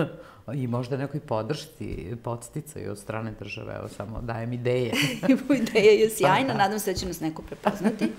i 0.61 0.67
možda 0.67 0.97
nekoj 0.97 1.19
podršci, 1.19 2.15
podsticaju 2.23 2.91
od 2.91 2.99
strane 2.99 3.33
države. 3.39 3.75
Evo 3.79 3.87
samo 3.87 4.21
dajem 4.21 4.53
ideje. 4.53 4.93
Ideja 5.61 5.91
je 5.91 6.09
sjajna, 6.09 6.47
pa, 6.47 6.53
da. 6.53 6.63
nadam 6.63 6.79
se 6.79 6.93
da 6.93 6.97
će 6.97 7.05
nas 7.05 7.19
neko 7.19 7.41
prepoznati. 7.41 8.11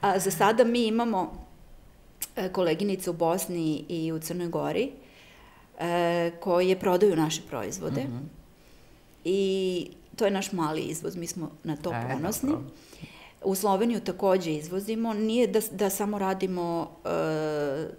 A, 0.00 0.18
za 0.18 0.30
sada 0.30 0.64
mi 0.64 0.86
imamo 0.86 1.46
e, 2.36 2.48
koleginice 2.48 3.10
u 3.10 3.12
Bosni 3.12 3.84
i 3.88 4.12
u 4.12 4.18
Crnoj 4.18 4.48
Gori 4.48 4.90
e, 5.78 6.30
koje 6.40 6.78
prodaju 6.78 7.16
naše 7.16 7.42
proizvode. 7.48 8.00
Mm 8.00 8.12
-hmm. 8.12 8.40
I 9.24 9.90
to 10.16 10.24
je 10.24 10.30
naš 10.30 10.52
mali 10.52 10.80
izvoz, 10.82 11.16
mi 11.16 11.26
smo 11.26 11.50
na 11.64 11.76
to 11.76 11.92
e, 11.92 12.12
ponosni. 12.12 12.50
Dobro. 12.50 12.70
U 13.44 13.54
Sloveniju 13.54 14.00
takođe 14.00 14.52
izvozimo, 14.52 15.14
nije 15.14 15.46
da, 15.46 15.60
da 15.70 15.90
samo 15.90 16.18
radimo 16.18 16.90
uh, 17.04 17.90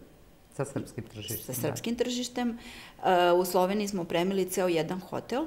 sa 0.54 0.65
srpskim 0.65 1.04
tržištem. 1.04 1.38
Sa 1.38 1.51
da. 1.51 1.67
srpskim 1.67 1.95
da. 1.95 2.04
tržištem. 2.04 2.58
Uh, 2.97 3.06
u 3.39 3.45
Sloveniji 3.45 3.88
smo 3.88 4.04
premili 4.04 4.49
ceo 4.49 4.67
jedan 4.67 4.99
hotel, 4.99 5.45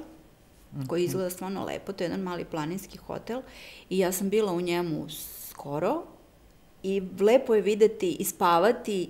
koji 0.87 1.01
mhm. 1.01 1.09
izgleda 1.09 1.29
stvarno 1.29 1.65
lepo, 1.65 1.93
to 1.93 2.03
je 2.03 2.05
jedan 2.05 2.19
mali 2.19 2.45
planinski 2.45 2.97
hotel 2.97 3.41
i 3.89 3.97
ja 3.97 4.11
sam 4.11 4.29
bila 4.29 4.53
u 4.53 4.61
njemu 4.61 5.05
skoro 5.49 6.03
i 6.83 7.01
lepo 7.19 7.55
je 7.55 7.61
videti 7.61 8.11
i 8.19 8.23
spavati 8.23 9.09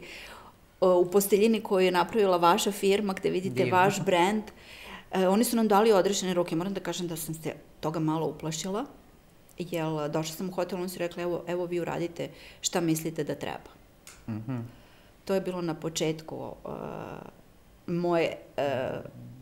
uh, 0.82 1.08
u 1.08 1.12
posteljini 1.12 1.62
koju 1.62 1.86
je 1.86 1.92
napravila 1.92 2.38
vaša 2.38 2.72
firma, 2.72 3.14
gde 3.14 3.30
vidite 3.30 3.64
Divno. 3.64 3.76
vaš 3.76 4.06
brand. 4.06 4.44
Oni 5.30 5.44
su 5.44 5.56
nam 5.56 5.68
dali 5.68 5.92
odrešene 5.92 6.34
ruke, 6.34 6.56
moram 6.56 6.74
da 6.74 6.80
kažem 6.80 7.08
da 7.08 7.16
sam 7.16 7.34
se 7.34 7.54
toga 7.80 8.00
malo 8.00 8.28
uplašila 8.28 8.86
jel 9.58 10.10
došla 10.10 10.36
sam 10.36 10.50
u 10.50 10.52
hotel, 10.52 10.80
oni 10.80 10.90
su 10.90 11.00
rekli 11.00 11.24
evo, 11.24 11.44
evo 11.48 11.66
vi 11.66 11.80
uradite 11.80 12.30
šta 12.62 12.82
mislite 12.82 13.24
da 13.24 13.36
treba. 13.36 13.70
Mm 14.28 14.44
-hmm. 14.48 14.62
To 15.26 15.34
je 15.34 15.42
bilo 15.42 15.62
na 15.62 15.74
početku 15.74 16.36
uh, 16.36 16.72
moje 17.88 18.38
uh, 18.58 18.64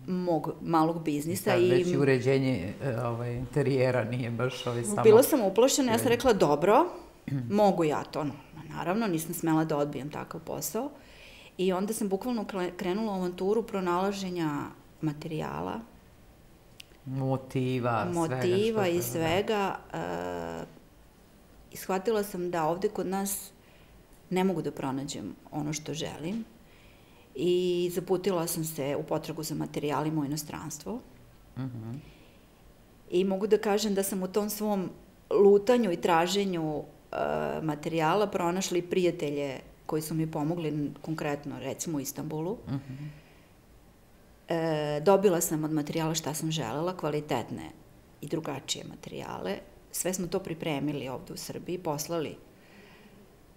mog 0.08 0.54
malog 0.62 1.04
biznisa. 1.04 1.49
Da, 1.49 1.58
i 1.58 1.69
već 1.69 1.88
i 1.88 1.97
uređenje 1.97 2.73
uh, 2.82 3.06
ovaj, 3.06 3.36
interijera 3.36 4.04
nije 4.04 4.32
baš 4.32 4.67
ovaj 4.67 4.84
samo... 4.84 5.04
Bila 5.04 5.23
sam 5.23 5.41
uplašena, 5.41 5.91
ja 5.91 5.99
sam 5.99 6.08
rekla 6.08 6.34
dobro, 6.34 6.86
mogu 7.49 7.84
ja 7.84 8.04
to, 8.04 8.23
no, 8.23 8.34
naravno, 8.69 9.08
nisam 9.08 9.34
smela 9.34 9.65
da 9.65 9.78
odbijem 9.78 10.10
takav 10.10 10.41
posao. 10.41 10.89
I 11.58 11.73
onda 11.73 11.93
sam 11.93 12.10
bukvalno 12.10 12.45
krenula 12.78 13.12
u 13.12 13.15
avanturu 13.15 13.63
pronalaženja 13.63 14.62
materijala, 15.02 15.80
motiva, 17.05 18.05
motiva 18.13 18.39
svega 18.39 18.87
i 18.87 19.01
svega. 19.01 19.75
Uh, 19.93 20.67
shvatila 21.73 22.23
sam 22.23 22.51
da 22.51 22.65
ovde 22.65 22.89
kod 22.89 23.07
nas 23.07 23.51
ne 24.29 24.43
mogu 24.43 24.61
da 24.61 24.71
pronađem 24.71 25.35
ono 25.51 25.73
što 25.73 25.93
želim 25.93 26.45
i 27.35 27.91
zaputila 27.93 28.47
sam 28.47 28.63
se 28.63 28.95
u 28.99 29.03
potragu 29.03 29.43
za 29.43 29.55
materijalima 29.55 30.21
u 30.21 30.25
inostranstvo. 30.25 30.93
Uh 31.55 31.61
mhm. 31.61 31.77
-huh. 31.77 31.97
I 33.11 33.23
mogu 33.23 33.47
da 33.47 33.57
kažem 33.57 33.93
da 33.93 34.03
sam 34.03 34.23
u 34.23 34.27
tom 34.27 34.49
svom 34.49 34.89
lutanju 35.29 35.91
i 35.91 36.01
traženju 36.01 36.77
uh, 36.77 36.83
materijala 37.63 38.27
pronašli 38.27 38.81
prijatelje 38.81 39.59
koji 39.85 40.01
su 40.01 40.13
mi 40.13 40.31
pomogli 40.31 40.91
konkretno 41.01 41.59
recimo 41.59 41.97
u 41.97 42.01
Istanbulu. 42.01 42.51
Uh 42.51 42.73
mhm. 42.73 42.93
-huh 42.93 43.22
E, 44.49 45.01
dobila 45.06 45.41
sam 45.41 45.63
od 45.63 45.71
materijala 45.71 46.15
šta 46.15 46.34
sam 46.34 46.51
želela, 46.51 46.97
kvalitetne 46.97 47.69
i 48.21 48.27
drugačije 48.27 48.86
materijale. 48.89 49.58
Sve 49.91 50.13
smo 50.13 50.27
to 50.27 50.39
pripremili 50.39 51.10
ovde 51.10 51.34
u 51.34 51.38
Srbiji, 51.38 51.77
poslali 51.77 52.36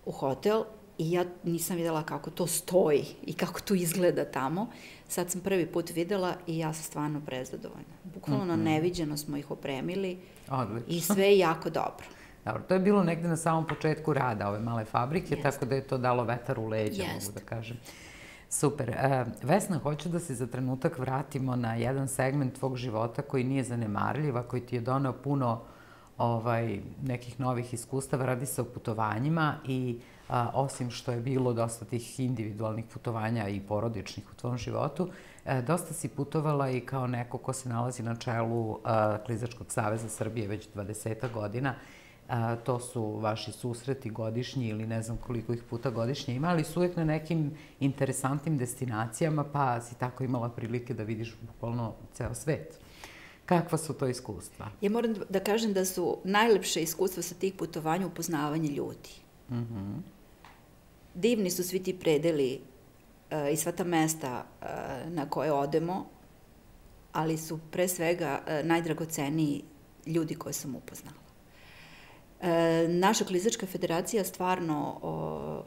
u 0.04 0.12
hotel 0.12 0.64
i 0.98 1.12
ja 1.12 1.24
nisam 1.44 1.76
videla 1.76 2.02
kako 2.02 2.30
to 2.30 2.46
stoji 2.46 3.04
i 3.22 3.32
kako 3.32 3.60
to 3.60 3.74
izgleda 3.74 4.24
tamo. 4.24 4.66
Sad 5.08 5.30
sam 5.30 5.40
prvi 5.40 5.66
put 5.66 5.90
videla 5.90 6.34
i 6.46 6.58
ja 6.58 6.72
sam 6.72 6.82
stvarno 6.82 7.20
prezadovoljna. 7.26 7.96
Bukvalno 8.04 8.56
mm 8.56 8.60
-hmm. 8.60 8.64
neviđeno 8.64 9.16
smo 9.16 9.36
ih 9.36 9.50
opremili 9.50 10.18
Odlično. 10.50 10.84
i 10.88 11.00
sve 11.00 11.24
je 11.24 11.38
jako 11.38 11.70
dobro. 11.70 12.06
Dobro, 12.44 12.62
to 12.68 12.74
je 12.74 12.80
bilo 12.80 13.02
negde 13.02 13.28
na 13.28 13.36
samom 13.36 13.66
početku 13.66 14.12
rada 14.12 14.48
ove 14.48 14.60
male 14.60 14.84
fabrike, 14.84 15.34
Jest. 15.34 15.42
tako 15.42 15.64
da 15.64 15.74
je 15.74 15.86
to 15.86 15.98
dalo 15.98 16.24
vetar 16.24 16.58
u 16.58 16.66
leđa, 16.66 17.02
Jest. 17.02 17.26
mogu 17.26 17.38
da 17.38 17.46
kažem. 17.46 17.76
Super. 18.48 18.90
E, 18.90 19.24
Vesna, 19.42 19.78
hoću 19.78 20.08
da 20.08 20.20
se 20.20 20.34
za 20.34 20.46
trenutak 20.46 20.98
vratimo 20.98 21.56
na 21.56 21.74
jedan 21.74 22.08
segment 22.08 22.58
tvog 22.58 22.76
života 22.76 23.22
koji 23.22 23.44
nije 23.44 23.64
zanemarljiv, 23.64 24.36
a 24.36 24.42
koji 24.42 24.66
ti 24.66 24.76
je 24.76 24.80
donao 24.80 25.12
puno 25.12 25.60
ovaj, 26.18 26.80
nekih 27.02 27.40
novih 27.40 27.74
iskustava. 27.74 28.26
Radi 28.26 28.46
se 28.46 28.60
o 28.60 28.64
putovanjima 28.64 29.54
i 29.64 30.00
a, 30.28 30.50
osim 30.54 30.90
što 30.90 31.12
je 31.12 31.20
bilo 31.20 31.52
dosta 31.52 31.84
tih 31.84 32.20
individualnih 32.20 32.84
putovanja 32.84 33.48
i 33.48 33.60
porodičnih 33.60 34.32
u 34.32 34.34
tvom 34.34 34.58
životu, 34.58 35.08
e, 35.44 35.62
dosta 35.62 35.94
si 35.94 36.08
putovala 36.08 36.70
i 36.70 36.80
kao 36.80 37.06
neko 37.06 37.38
ko 37.38 37.52
se 37.52 37.68
nalazi 37.68 38.02
na 38.02 38.16
čelu 38.16 38.78
a, 38.84 39.18
Klizačkog 39.26 39.72
saveza 39.72 40.08
Srbije 40.08 40.48
već 40.48 40.68
20 40.74 41.32
godina 41.32 41.74
a, 42.28 42.56
to 42.56 42.80
su 42.80 43.02
vaši 43.18 43.52
susreti 43.52 44.10
godišnji 44.10 44.68
ili 44.68 44.86
ne 44.86 45.02
znam 45.02 45.16
koliko 45.16 45.52
ih 45.52 45.62
puta 45.70 45.90
godišnje 45.90 46.34
ima, 46.34 46.48
ali 46.48 46.64
su 46.64 46.80
uvek 46.80 46.96
na 46.96 47.04
nekim 47.04 47.52
interesantnim 47.80 48.58
destinacijama, 48.58 49.44
pa 49.44 49.80
si 49.80 49.98
tako 49.98 50.24
imala 50.24 50.48
prilike 50.48 50.94
da 50.94 51.02
vidiš 51.02 51.34
bukvalno 51.40 51.94
ceo 52.12 52.34
svet. 52.34 52.78
Kakva 53.46 53.78
su 53.78 53.94
to 53.94 54.06
iskustva? 54.06 54.70
Ja 54.80 54.90
moram 54.90 55.14
da 55.28 55.40
kažem 55.40 55.72
da 55.72 55.84
su 55.84 56.18
najlepše 56.24 56.82
iskustva 56.82 57.22
sa 57.22 57.34
tih 57.34 57.54
putovanja 57.54 58.06
upoznavanje 58.06 58.68
ljudi. 58.68 59.10
Mm 59.50 59.54
-hmm. 59.54 60.00
Divni 61.14 61.50
su 61.50 61.64
svi 61.64 61.82
ti 61.82 61.98
predeli 61.98 62.60
uh, 63.30 63.52
i 63.52 63.56
sva 63.56 63.72
ta 63.72 63.84
mesta 63.84 64.44
uh, 64.44 64.66
na 65.12 65.30
koje 65.30 65.52
odemo, 65.52 66.06
ali 67.12 67.38
su 67.38 67.58
pre 67.70 67.88
svega 67.88 68.40
uh, 68.42 68.66
najdragoceniji 68.66 69.62
ljudi 70.06 70.34
koje 70.34 70.52
sam 70.52 70.74
upoznala. 70.74 71.25
E, 72.40 72.88
naša 72.88 73.24
klizačka 73.24 73.66
federacija 73.66 74.24
stvarno 74.24 74.98
o, 75.02 75.62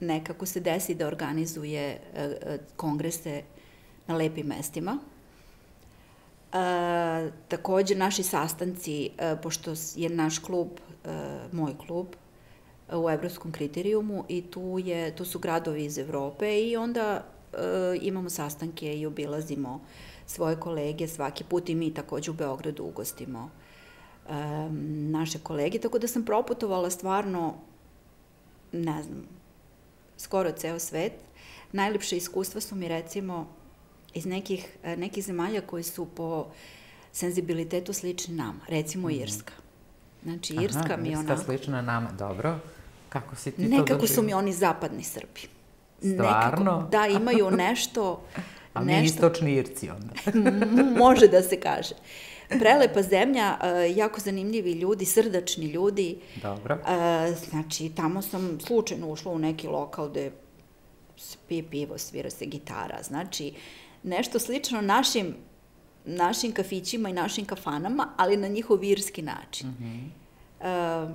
nekako 0.00 0.46
se 0.46 0.60
desi 0.60 0.94
da 0.94 1.06
organizuje 1.06 1.80
e, 1.82 1.98
e, 2.14 2.58
kongrese 2.76 3.42
na 4.06 4.16
lepim 4.16 4.46
mestima. 4.46 4.98
E, 6.52 7.30
takođe, 7.48 7.94
naši 7.94 8.22
sastanci, 8.22 9.10
e, 9.18 9.36
pošto 9.42 9.74
je 9.96 10.08
naš 10.08 10.38
klub, 10.38 10.68
e, 11.04 11.08
moj 11.52 11.72
klub, 11.86 12.06
e, 12.90 12.96
u 12.96 13.10
evropskom 13.10 13.52
kriterijumu 13.52 14.24
i 14.28 14.42
tu, 14.42 14.78
je, 14.84 15.16
tu 15.16 15.24
su 15.24 15.38
gradovi 15.38 15.84
iz 15.84 15.98
Evrope 15.98 16.60
i 16.60 16.76
onda 16.76 17.24
e, 17.52 17.58
imamo 18.00 18.30
sastanke 18.30 18.98
i 18.98 19.06
obilazimo 19.06 19.80
svoje 20.26 20.56
kolege 20.56 21.08
svaki 21.08 21.44
put 21.44 21.68
i 21.68 21.74
mi 21.74 21.94
takođe 21.94 22.30
u 22.30 22.34
Beogradu 22.34 22.84
ugostimo 22.84 23.50
um, 24.28 25.10
naše 25.10 25.38
kolege, 25.38 25.78
tako 25.78 25.98
da 25.98 26.08
sam 26.08 26.24
proputovala 26.24 26.90
stvarno, 26.90 27.54
ne 28.72 29.02
znam, 29.02 29.24
skoro 30.18 30.52
ceo 30.52 30.78
svet. 30.78 31.12
Najlepše 31.72 32.16
iskustva 32.16 32.60
su 32.60 32.74
mi 32.74 32.88
recimo 32.88 33.46
iz 34.14 34.26
nekih, 34.26 34.76
nekih 34.96 35.24
zemalja 35.24 35.60
koji 35.60 35.82
su 35.82 36.06
po 36.14 36.46
senzibilitetu 37.12 37.92
slični 37.92 38.34
nama, 38.34 38.60
recimo 38.68 39.08
-hmm. 39.08 39.22
Irska. 39.22 39.52
Znači, 40.22 40.54
Irska 40.54 40.80
Aha, 40.84 40.96
mi 40.96 41.08
je 41.08 41.18
onako... 41.18 41.32
Irska 41.32 41.44
slična 41.44 41.82
nama, 41.82 42.12
dobro. 42.12 42.58
Kako 43.08 43.36
si 43.36 43.50
ti 43.50 43.62
Nekako 43.62 43.76
to 43.76 43.94
Nekako 43.94 44.06
su 44.06 44.22
mi 44.22 44.34
oni 44.34 44.52
zapadni 44.52 45.02
Srbi. 45.02 45.40
Stvarno? 45.98 46.72
Nekako, 46.72 46.90
da, 46.90 47.06
imaju 47.06 47.50
nešto... 47.50 48.22
A 48.74 48.80
mi 48.80 48.92
nešto, 48.92 49.04
istočni 49.04 49.54
Irci 49.54 49.90
onda. 49.90 50.14
može 51.04 51.28
da 51.28 51.42
se 51.42 51.60
kaže. 51.60 51.94
Prelepa 52.60 53.02
zemlja, 53.02 53.58
e, 53.62 53.92
jako 53.96 54.20
zanimljivi 54.20 54.72
ljudi, 54.72 55.04
srdačni 55.04 55.66
ljudi. 55.66 56.18
Dobro. 56.42 56.74
E, 56.74 57.34
znači, 57.50 57.88
tamo 57.96 58.22
sam 58.22 58.58
slučajno 58.60 59.08
ušla 59.08 59.32
u 59.32 59.38
neki 59.38 59.66
lokal 59.68 60.08
gde 60.08 60.30
se 61.16 61.38
pije 61.48 61.70
pivo, 61.70 61.98
svira 61.98 62.30
se 62.30 62.46
gitara. 62.46 63.02
Znači, 63.02 63.52
nešto 64.02 64.38
slično 64.38 64.80
našim, 64.80 65.34
našim 66.04 66.52
kafićima 66.52 67.08
i 67.08 67.12
našim 67.12 67.44
kafanama, 67.44 68.08
ali 68.16 68.36
na 68.36 68.48
njihov 68.48 68.78
virski 68.78 69.22
način. 69.22 69.68
Mm 69.68 70.12
-hmm. 70.60 71.14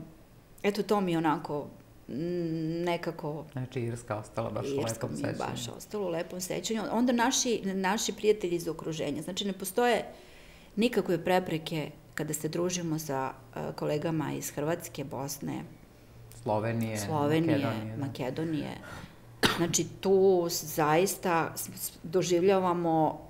eto, 0.63 0.84
to 0.84 1.02
mi 1.02 1.17
onako 1.17 1.67
nekako... 2.86 3.46
Znači, 3.52 3.80
Irska 3.80 4.17
ostala 4.17 4.50
baš 4.50 4.65
Irska 4.65 5.08
u 5.08 5.10
lepom 5.10 5.15
sećanju. 5.15 5.30
Irska 5.30 5.48
mi 5.48 5.48
je 5.48 5.52
baš 5.52 5.67
ostala 5.78 6.06
u 6.06 6.10
lepom 6.10 6.41
sećanju. 6.41 6.82
Onda 6.91 7.13
naši, 7.13 7.62
naši 7.63 8.13
prijatelji 8.13 8.56
iz 8.56 8.67
okruženja. 8.67 9.22
Znači, 9.22 9.46
ne 9.46 9.54
postoje 9.54 10.06
nikakve 10.75 11.23
prepreke 11.23 11.91
kada 12.15 12.34
se 12.34 12.49
družimo 12.49 12.99
sa 12.99 13.31
uh, 13.31 13.75
kolegama 13.75 14.34
iz 14.34 14.51
Hrvatske, 14.51 15.03
Bosne, 15.03 15.63
Slovenije, 16.43 16.97
Slovenije 16.97 17.57
Makedonije. 17.57 17.95
Da. 17.95 18.05
Makedonije. 18.05 18.77
Znači, 19.57 19.88
tu 20.01 20.47
zaista 20.49 21.53
doživljavamo 22.03 23.21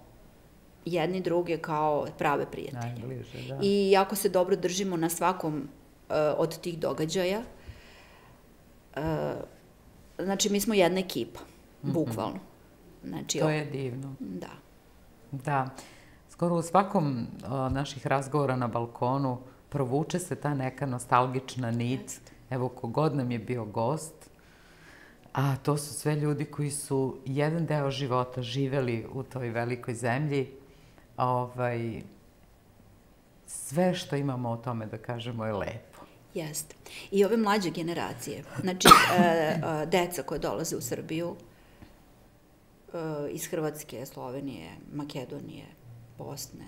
jedni 0.86 1.22
druge 1.22 1.58
kao 1.58 2.08
prave 2.18 2.46
prijatelje. 2.52 2.94
Najbliže, 2.94 3.48
da. 3.48 3.60
I 3.62 3.92
jako 3.92 4.16
se 4.16 4.30
dobro 4.30 4.56
držimo 4.56 4.98
na 4.98 5.10
svakom 5.10 5.56
uh, 5.56 6.16
od 6.38 6.62
tih 6.62 6.80
događaja. 6.80 7.42
Uh, 8.96 9.02
znači, 10.20 10.50
mi 10.50 10.62
smo 10.62 10.74
jedna 10.74 11.00
ekipa, 11.00 11.40
mm 11.40 11.88
-hmm. 11.88 11.94
bukvalno. 11.94 12.40
Znači, 13.04 13.40
to 13.40 13.50
je 13.50 13.66
divno. 13.66 14.16
Da. 14.20 14.52
Da. 15.32 15.70
Skoro 16.42 16.56
u 16.56 16.62
svakom 16.62 17.28
o, 17.48 17.70
naših 17.70 18.08
razgovora 18.08 18.56
na 18.56 18.68
balkonu 18.68 19.38
provuče 19.70 20.20
se 20.20 20.36
ta 20.36 20.54
neka 20.54 20.86
nostalgična 20.86 21.72
nit. 21.72 22.22
Evo, 22.50 22.70
kogod 22.70 23.16
nam 23.16 23.32
je 23.32 23.40
bio 23.40 23.66
gost, 23.66 24.30
a 25.34 25.56
to 25.56 25.78
su 25.78 25.94
sve 25.94 26.16
ljudi 26.16 26.46
koji 26.46 26.72
su 26.72 27.18
jedan 27.26 27.66
deo 27.66 27.92
života 27.92 28.42
živeli 28.42 29.08
u 29.14 29.24
toj 29.24 29.50
velikoj 29.50 29.94
zemlji. 29.94 30.52
Ovaj, 31.18 32.02
sve 33.48 33.94
što 33.94 34.16
imamo 34.16 34.50
o 34.50 34.58
tome 34.58 34.86
da 34.86 34.98
kažemo 34.98 35.46
je 35.46 35.54
lepo. 35.54 36.02
Jeste. 36.34 36.76
I 37.12 37.26
ove 37.26 37.38
mlađe 37.38 37.70
generacije, 37.70 38.44
znači 38.62 38.88
e, 38.88 39.22
e, 39.22 39.86
deca 39.86 40.24
koje 40.24 40.40
dolaze 40.40 40.76
u 40.76 40.82
Srbiju, 40.82 41.36
e, 42.94 42.98
iz 43.32 43.48
Hrvatske, 43.48 44.06
Slovenije, 44.06 44.70
Makedonije, 44.94 45.81
Bosne, 46.18 46.68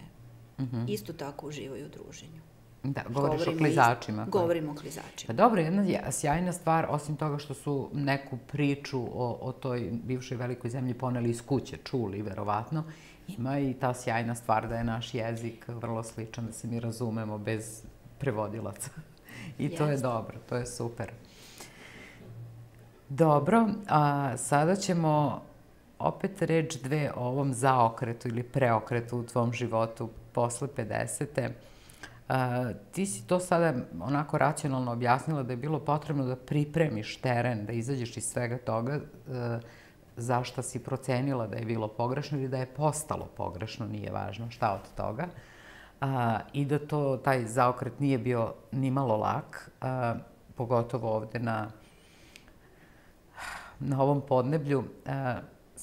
mhm. 0.59 0.75
-huh. 0.75 0.93
isto 0.93 1.13
tako 1.13 1.47
uživaju 1.47 1.85
u 1.85 1.89
druženju. 1.89 2.41
Da, 2.83 3.01
govoriš 3.09 3.45
govorimo 3.45 3.55
o 3.55 3.57
klizačima. 3.57 4.23
Isto, 4.23 4.39
govorimo 4.39 4.71
o 4.71 4.75
klizačima. 4.75 5.27
Pa 5.27 5.33
dobro, 5.33 5.61
jedna 5.61 6.11
sjajna 6.11 6.53
stvar, 6.53 6.85
osim 6.89 7.15
toga 7.15 7.37
što 7.37 7.53
su 7.53 7.89
neku 7.93 8.37
priču 8.51 8.99
o, 8.99 9.37
o 9.41 9.51
toj 9.51 9.91
bivšoj 10.03 10.37
velikoj 10.37 10.69
zemlji 10.69 10.93
poneli 10.93 11.29
iz 11.29 11.41
kuće, 11.41 11.77
čuli, 11.77 12.21
verovatno, 12.21 12.83
ima 13.27 13.59
i 13.59 13.73
ta 13.73 13.93
sjajna 13.93 14.35
stvar 14.35 14.67
da 14.67 14.75
je 14.75 14.83
naš 14.83 15.13
jezik 15.13 15.67
vrlo 15.67 16.03
sličan, 16.03 16.45
da 16.45 16.51
se 16.51 16.67
mi 16.67 16.79
razumemo 16.79 17.37
bez 17.37 17.83
prevodilaca. 18.19 18.89
I 19.59 19.69
to 19.69 19.85
je 19.85 19.97
dobro, 19.97 20.37
to 20.49 20.55
je 20.55 20.65
super. 20.65 21.11
Dobro, 23.09 23.67
a 23.89 24.33
sada 24.37 24.75
ćemo 24.75 25.41
opet 26.03 26.41
reč 26.41 26.75
dve 26.75 27.11
o 27.15 27.27
ovom 27.27 27.53
zaokretu 27.53 28.27
ili 28.27 28.43
preokretu 28.43 29.19
u 29.19 29.23
tvom 29.23 29.53
životu 29.53 30.09
posle 30.33 30.67
50. 30.77 31.49
Uh, 32.29 32.35
ti 32.91 33.05
si 33.05 33.27
to 33.27 33.39
sada 33.39 33.73
onako 34.01 34.37
racionalno 34.37 34.91
objasnila 34.91 35.43
da 35.43 35.53
je 35.53 35.57
bilo 35.57 35.79
potrebno 35.79 36.25
da 36.25 36.35
pripremiš 36.35 37.17
teren, 37.17 37.65
da 37.65 37.73
izađeš 37.73 38.17
iz 38.17 38.25
svega 38.25 38.57
toga, 38.57 38.95
uh, 38.95 39.33
zašta 40.17 40.61
si 40.61 40.83
procenila 40.83 41.47
da 41.47 41.57
je 41.57 41.65
bilo 41.65 41.87
pogrešno 41.87 42.37
ili 42.37 42.47
da 42.47 42.57
je 42.57 42.65
postalo 42.65 43.25
pogrešno, 43.37 43.87
nije 43.87 44.11
važno 44.11 44.51
šta 44.51 44.73
od 44.73 44.95
toga. 44.95 45.27
Uh, 46.01 46.07
I 46.53 46.65
da 46.65 46.79
to, 46.79 47.17
taj 47.17 47.45
zaokret 47.45 47.99
nije 47.99 48.17
bio 48.17 48.53
ni 48.71 48.91
malo 48.91 49.17
lak, 49.17 49.71
uh, 49.81 50.21
pogotovo 50.55 51.15
ovde 51.15 51.39
na, 51.39 51.67
na 53.79 54.01
ovom 54.01 54.21
podneblju. 54.21 54.83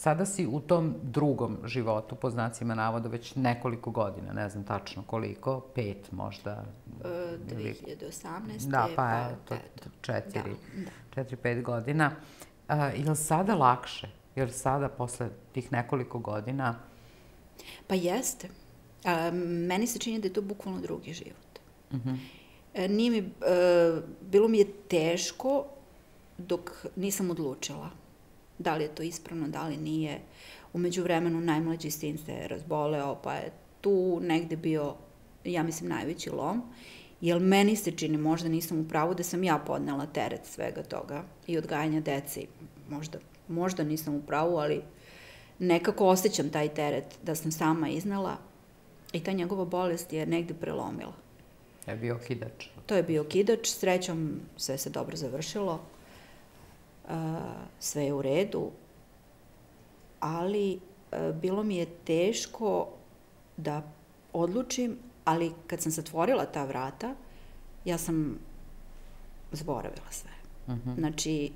Sada 0.01 0.27
si 0.27 0.47
u 0.47 0.61
tom 0.61 0.95
drugom 1.03 1.59
životu, 1.65 2.17
po 2.17 2.31
znacima 2.31 2.75
navoda, 2.75 3.09
već 3.09 3.35
nekoliko 3.35 3.91
godina, 3.91 4.33
ne 4.33 4.49
znam 4.49 4.65
tačno 4.65 5.03
koliko, 5.07 5.61
pet 5.75 6.13
možda. 6.13 6.65
E, 7.05 7.39
2018. 7.55 8.69
Da, 8.69 8.89
pa, 8.97 9.31
pa 9.49 9.55
eto, 9.55 9.91
četiri, 10.01 10.51
da, 10.77 10.85
da. 10.85 10.91
četiri, 11.15 11.37
pet 11.37 11.63
godina. 11.63 12.11
E, 12.69 12.75
je 12.75 13.11
li 13.11 13.17
sada 13.17 13.55
lakše? 13.55 14.09
Je 14.37 14.45
li 14.45 14.53
sada, 14.53 14.89
posle 14.89 15.29
tih 15.53 15.73
nekoliko 15.73 16.19
godina... 16.19 16.79
Pa 17.87 17.95
jeste. 17.95 18.49
E, 19.05 19.31
meni 19.69 19.87
se 19.87 19.99
čini 19.99 20.21
da 20.21 20.29
je 20.29 20.33
to 20.33 20.43
bukvalno 20.43 20.81
drugi 20.81 21.13
život. 21.13 21.61
Mhm. 21.93 22.09
-huh. 22.09 22.19
e, 22.75 22.89
nije 22.89 23.11
mi, 23.11 23.19
e, 23.19 24.01
bilo 24.21 24.49
mi 24.49 24.59
je 24.59 24.73
teško 24.89 25.65
dok 26.39 26.87
nisam 26.97 27.31
odlučila 27.31 27.91
da 28.61 28.77
li 28.77 28.85
je 28.85 28.95
to 28.95 29.03
ispravno, 29.03 29.49
da 29.49 29.67
li 29.67 29.77
nije. 29.77 30.21
Umeđu 30.73 31.03
vremenu 31.03 31.41
najmlađi 31.41 31.91
sin 31.91 32.19
se 32.19 32.49
razboleo, 32.49 33.15
pa 33.23 33.35
je 33.35 33.53
tu 33.81 34.21
negde 34.23 34.57
bio, 34.57 34.95
ja 35.45 35.63
mislim, 35.63 35.91
najveći 35.91 36.31
lom. 36.31 36.63
Jer 37.21 37.41
meni 37.41 37.77
se 37.77 37.91
čini, 37.91 38.19
možda 38.19 38.49
nisam 38.49 38.81
u 38.81 38.89
pravu, 38.89 39.15
da 39.15 39.23
sam 39.23 39.45
ja 39.45 39.59
podnela 39.67 40.07
teret 40.07 40.41
svega 40.47 40.83
toga 40.83 41.25
i 41.47 41.59
odgajanja 41.59 42.01
dece. 42.01 42.41
Možda, 42.89 43.19
možda 43.49 43.85
nisam 43.85 44.15
u 44.15 44.23
pravu, 44.23 44.57
ali 44.57 44.83
nekako 45.59 46.07
osjećam 46.07 46.51
taj 46.51 46.69
teret 46.69 47.19
da 47.23 47.35
sam 47.35 47.53
sama 47.53 47.89
iznala 47.89 48.37
i 49.13 49.21
ta 49.21 49.33
njegova 49.33 49.65
bolest 49.65 50.13
je 50.13 50.27
negde 50.27 50.55
prelomila. 50.55 51.15
Je 51.87 51.97
bio 51.97 52.19
kidač. 52.27 52.67
To 52.87 52.97
je 52.97 53.03
bio 53.03 53.25
kidač, 53.25 53.69
srećom 53.69 54.41
sve 54.57 54.79
se 54.79 54.91
dobro 54.91 55.17
završilo 55.17 55.81
sve 57.79 58.05
je 58.05 58.15
u 58.15 58.23
redu, 58.23 58.71
ali 60.21 60.81
bilo 61.35 61.63
mi 61.63 61.77
je 61.77 61.87
teško 61.87 62.89
da 63.57 63.83
odlučim, 64.33 64.99
ali 65.25 65.53
kad 65.67 65.81
sam 65.81 65.93
zatvorila 65.93 66.45
ta 66.45 66.65
vrata, 66.65 67.15
ja 67.85 67.99
sam 67.99 68.39
zaboravila 69.53 70.11
sve. 70.11 70.31
Mhm. 70.69 70.95
Znači, 70.99 71.53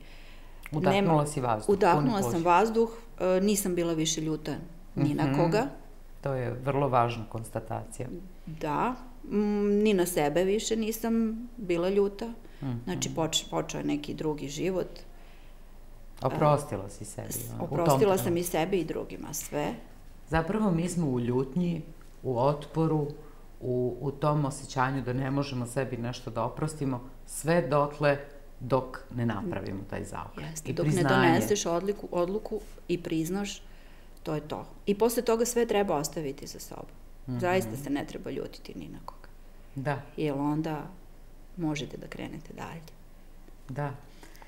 Udahnula 0.73 1.17
nema, 1.17 1.27
si 1.27 1.41
vazduh. 1.41 1.69
Udahnula 1.69 2.23
sam 2.23 2.43
vazduh, 2.45 2.91
nisam 3.43 3.75
bila 3.75 3.93
više 3.93 4.21
ljuta 4.21 4.55
ni 4.95 5.15
na 5.15 5.27
mhm. 5.27 5.41
koga. 5.41 5.67
To 6.21 6.35
je 6.35 6.51
vrlo 6.51 6.89
važna 6.89 7.25
konstatacija. 7.29 8.09
Da, 8.47 8.95
ni 9.83 9.95
na 9.95 10.07
sebe 10.07 10.45
više 10.45 10.77
nisam 10.77 11.49
bila 11.57 11.89
ljuta. 11.89 12.33
-huh. 12.65 12.85
Znači, 12.85 13.15
poč, 13.15 13.45
počeo 13.51 13.79
je 13.79 13.85
neki 13.85 14.15
drugi 14.15 14.49
život. 14.49 15.01
Oprostila 16.23 16.89
si 16.89 17.05
sebi. 17.05 17.35
Oprostila 17.61 18.19
sam 18.19 18.37
i 18.37 18.43
sebi 18.43 18.81
i 18.81 18.85
drugima 18.85 19.35
sve. 19.35 19.75
Zapravo 20.29 20.71
mi 20.71 20.89
smo 20.89 21.07
u 21.07 21.21
ljutnji, 21.21 21.83
u 22.23 22.39
otporu, 22.39 23.07
u, 23.61 23.97
u 24.01 24.11
tom 24.11 24.45
osjećanju 24.45 25.03
da 25.03 25.13
ne 25.13 25.31
možemo 25.31 25.67
sebi 25.67 25.97
nešto 25.97 26.31
da 26.31 26.45
oprostimo, 26.45 27.01
sve 27.27 27.69
dotle 27.69 28.19
dok 28.61 28.99
ne 29.15 29.27
napravimo 29.27 29.81
taj 29.91 30.05
zaokret. 30.05 30.51
Jeste, 30.51 30.71
I 30.71 30.75
dok 30.75 30.87
priznanje. 30.87 31.09
ne 31.09 31.33
doneseš 31.33 31.67
odliku, 31.67 32.09
odluku 32.11 32.61
i 32.89 33.03
priznaš, 33.03 33.63
to 34.23 34.35
je 34.35 34.41
to. 34.41 34.67
I 34.87 34.99
posle 34.99 35.23
toga 35.23 35.45
sve 35.45 35.67
treba 35.67 35.97
ostaviti 35.97 36.47
za 36.47 36.59
sobom. 36.59 36.85
Mm 37.27 37.33
-hmm. 37.33 37.41
Zaista 37.41 37.77
se 37.77 37.91
ne 37.91 38.05
treba 38.07 38.31
ljutiti 38.31 38.75
ni 38.79 38.89
na 38.89 38.99
koga. 39.05 39.29
Da. 39.75 40.03
Jer 40.17 40.35
onda 40.35 40.83
možete 41.57 41.97
da 41.97 42.07
krenete 42.07 42.53
dalje. 42.53 42.81
Da. 43.69 43.93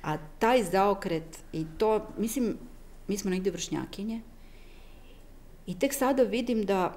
A 0.07 0.17
taj 0.39 0.63
zaokret 0.65 1.39
i 1.53 1.67
to, 1.79 2.07
mislim, 2.19 2.57
mi 3.09 3.19
smo 3.19 3.31
negde 3.31 3.51
vršnjakinje 3.51 4.21
i 5.67 5.79
tek 5.79 5.95
sada 5.95 6.23
vidim 6.23 6.63
da 6.65 6.95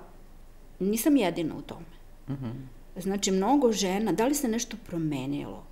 nisam 0.79 1.17
jedina 1.17 1.55
u 1.55 1.61
tome. 1.61 1.95
Mm 2.29 2.33
-hmm. 2.33 3.01
Znači, 3.01 3.31
mnogo 3.31 3.71
žena, 3.71 4.11
da 4.11 4.25
li 4.25 4.35
se 4.35 4.47
nešto 4.47 4.77
promenilo 4.85 5.63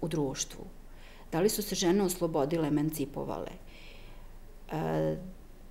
u 0.00 0.08
društvu? 0.08 0.64
da 1.34 1.40
li 1.40 1.48
su 1.48 1.62
se 1.62 1.74
žene 1.74 2.02
oslobodile, 2.02 2.68
emancipovale. 2.68 3.50
E, 4.72 5.16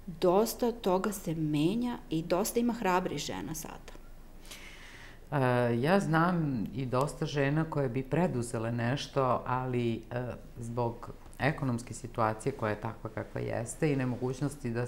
dosta 0.08 0.72
toga 0.72 1.12
se 1.12 1.36
menja 1.36 1.98
i 2.10 2.22
dosta 2.22 2.60
ima 2.60 2.74
hrabri 2.74 3.18
žena 3.18 3.56
sada. 3.56 3.94
E, 5.34 5.80
ja 5.82 6.00
znam 6.00 6.66
i 6.76 6.86
dosta 6.86 7.26
žena 7.26 7.66
koje 7.70 7.90
bi 7.90 8.04
preduzele 8.04 8.72
nešto, 8.72 9.44
ali 9.46 9.96
e, 9.96 10.02
zbog 10.60 11.10
ekonomske 11.40 11.94
situacije 11.94 12.52
koja 12.52 12.70
je 12.70 12.82
takva 12.82 13.10
kakva 13.10 13.42
jeste 13.42 13.94
i 13.94 13.96
nemogućnosti 13.96 14.70
da 14.70 14.82
e, 14.82 14.88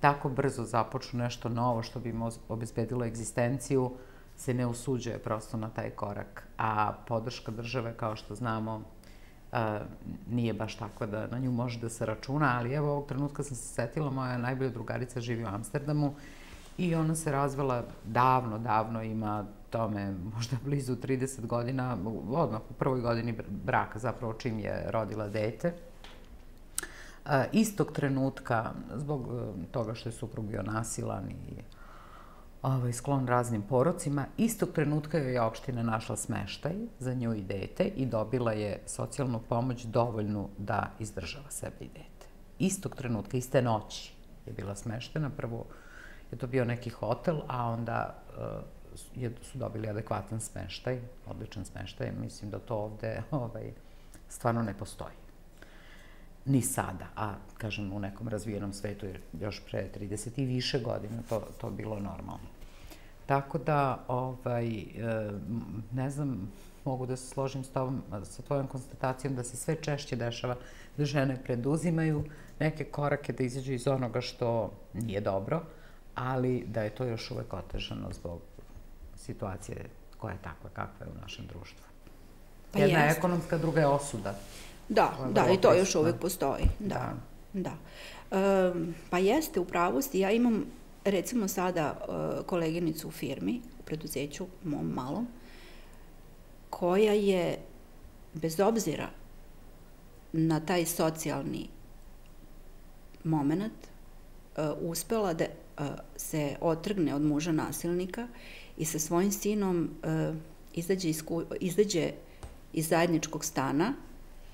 tako 0.00 0.28
brzo 0.28 0.64
započnu 0.64 1.18
nešto 1.18 1.48
novo 1.48 1.82
što 1.82 2.00
bi 2.00 2.08
im 2.08 2.22
obezbedilo 2.48 3.04
egzistenciju, 3.04 3.92
se 4.36 4.54
ne 4.54 4.66
usuđuje 4.66 5.18
prosto 5.18 5.56
na 5.56 5.68
taj 5.68 5.90
korak. 5.90 6.48
A 6.58 6.92
podrška 7.06 7.52
države, 7.52 7.94
kao 7.96 8.16
što 8.16 8.34
znamo, 8.34 8.82
nije 10.30 10.54
baš 10.54 10.76
takva 10.76 11.06
da 11.06 11.26
na 11.26 11.38
nju 11.38 11.52
može 11.52 11.80
da 11.80 11.88
se 11.88 12.06
računa, 12.06 12.56
ali 12.58 12.72
evo 12.72 12.90
ovog 12.90 13.06
trenutka 13.06 13.42
sam 13.42 13.56
se 13.56 13.74
setila, 13.74 14.10
moja 14.10 14.38
najbolja 14.38 14.70
drugarica 14.70 15.20
živi 15.20 15.44
u 15.44 15.46
Amsterdamu 15.46 16.14
i 16.78 16.94
ona 16.94 17.14
se 17.14 17.32
razvela 17.32 17.82
davno, 18.04 18.58
davno, 18.58 19.02
ima 19.02 19.44
tome 19.70 20.14
možda 20.34 20.56
blizu 20.64 20.96
30 20.96 21.46
godina, 21.46 21.96
odmah 22.32 22.60
u 22.70 22.74
prvoj 22.74 23.00
godini 23.00 23.38
braka 23.48 23.98
zapravo 23.98 24.32
čim 24.32 24.58
je 24.58 24.86
rodila 24.90 25.28
dete. 25.28 25.72
istog 27.52 27.92
trenutka, 27.92 28.72
zbog 28.94 29.26
e, 29.26 29.72
toga 29.72 29.94
što 29.94 30.08
je 30.08 30.12
suprug 30.12 30.46
bio 30.46 30.62
nasilan 30.62 31.30
i 31.30 31.62
ovaj, 32.62 32.92
sklon 32.92 33.26
raznim 33.26 33.62
porocima, 33.62 34.26
istog 34.36 34.68
trenutka 34.72 35.18
joj 35.18 35.32
je 35.32 35.40
opština 35.40 35.82
našla 35.82 36.16
smeštaj 36.16 36.74
za 36.98 37.14
nju 37.14 37.34
i 37.34 37.42
dete 37.42 37.84
i 37.84 38.06
dobila 38.06 38.52
je 38.52 38.82
socijalnu 38.86 39.40
pomoć 39.48 39.84
dovoljnu 39.84 40.48
da 40.58 40.90
izdržava 40.98 41.50
sebe 41.50 41.76
i 41.80 41.88
dete. 41.88 42.26
Istog 42.58 42.96
trenutka, 42.96 43.36
iste 43.36 43.62
noći 43.62 44.14
je 44.46 44.52
bila 44.52 44.74
smeštena, 44.74 45.30
prvo 45.30 45.66
je 46.32 46.38
to 46.38 46.46
bio 46.46 46.64
neki 46.64 46.90
hotel, 46.90 47.40
a 47.48 47.66
onda 47.66 48.14
uh, 48.38 49.22
je, 49.22 49.32
su 49.42 49.58
dobili 49.58 49.88
adekvatan 49.88 50.40
smeštaj, 50.40 51.00
odličan 51.26 51.64
smeštaj, 51.64 52.12
mislim 52.20 52.50
da 52.50 52.58
to 52.58 52.76
ovde 52.76 53.22
ovaj, 53.30 53.72
stvarno 54.28 54.62
ne 54.62 54.74
postoji. 54.78 55.14
Ni 56.44 56.62
sada, 56.62 57.06
a 57.16 57.34
kažem 57.58 57.92
u 57.92 57.98
nekom 57.98 58.28
razvijenom 58.28 58.72
svetu, 58.72 59.06
jer 59.06 59.20
još 59.40 59.62
pre 59.70 59.88
30 60.00 60.42
i 60.42 60.44
više 60.44 60.80
godina 60.80 61.22
to, 61.28 61.42
to 61.60 61.70
bilo 61.70 61.94
normalno. 61.94 62.48
Tako 63.26 63.58
da, 63.58 64.04
ovaj, 64.08 64.78
e, 64.78 64.84
ne 65.92 66.10
znam, 66.10 66.52
mogu 66.84 67.06
da 67.06 67.16
se 67.16 67.26
složim 67.26 67.64
s 67.64 67.68
tobom, 67.68 68.02
sa 68.24 68.42
tvojom 68.42 68.66
konstatacijom 68.66 69.36
da 69.36 69.44
se 69.44 69.56
sve 69.56 69.76
češće 69.76 70.16
dešava 70.16 70.56
da 70.96 71.04
žene 71.04 71.42
preduzimaju 71.44 72.24
neke 72.60 72.84
korake 72.84 73.32
da 73.32 73.44
izađu 73.44 73.72
iz 73.72 73.88
onoga 73.88 74.20
što 74.20 74.72
nije 74.94 75.20
dobro, 75.20 75.62
ali 76.14 76.64
da 76.66 76.82
je 76.82 76.90
to 76.90 77.04
još 77.04 77.30
uvek 77.30 77.52
otežano 77.52 78.12
zbog 78.12 78.40
situacije 79.16 79.86
koja 80.18 80.32
je 80.32 80.42
takva 80.42 80.70
kakva 80.70 81.06
je 81.06 81.12
u 81.12 81.20
našem 81.20 81.46
društvu. 81.46 81.84
Pa 82.72 82.78
Jedna 82.78 82.98
je 82.98 83.10
ekonomska, 83.10 83.58
druga 83.58 83.80
je 83.80 83.86
osuda. 83.86 84.34
Da, 84.88 85.12
da, 85.32 85.50
i 85.50 85.60
to 85.60 85.74
još 85.74 85.94
uvek 85.94 86.16
postoji. 86.20 86.64
Da, 86.78 87.14
da. 87.52 87.70
da. 87.70 87.74
Um, 88.70 88.94
pa 89.10 89.18
jeste, 89.18 89.60
u 89.60 89.64
pravosti. 89.64 90.20
Ja 90.20 90.30
imam, 90.30 90.64
recimo 91.04 91.48
sada, 91.48 91.96
uh, 92.08 92.46
koleginicu 92.46 93.08
u 93.08 93.10
firmi, 93.10 93.60
u 93.80 93.82
preduzeću, 93.82 94.46
mom 94.64 94.86
malom, 94.86 95.26
koja 96.70 97.12
je, 97.12 97.58
bez 98.32 98.60
obzira 98.60 99.08
na 100.32 100.60
taj 100.60 100.86
socijalni 100.86 101.68
moment, 103.24 103.72
uh, 104.56 104.64
uspela 104.80 105.34
da 105.34 105.44
se 106.16 106.56
otrgne 106.60 107.14
od 107.14 107.22
muža 107.22 107.52
nasilnika 107.52 108.28
i 108.76 108.84
sa 108.84 108.98
svojim 108.98 109.32
sinom 109.32 109.90
izađe 110.74 111.08
iz, 111.08 111.22
izađe 111.60 112.10
iz 112.72 112.88
zajedničkog 112.88 113.44
stana 113.44 113.94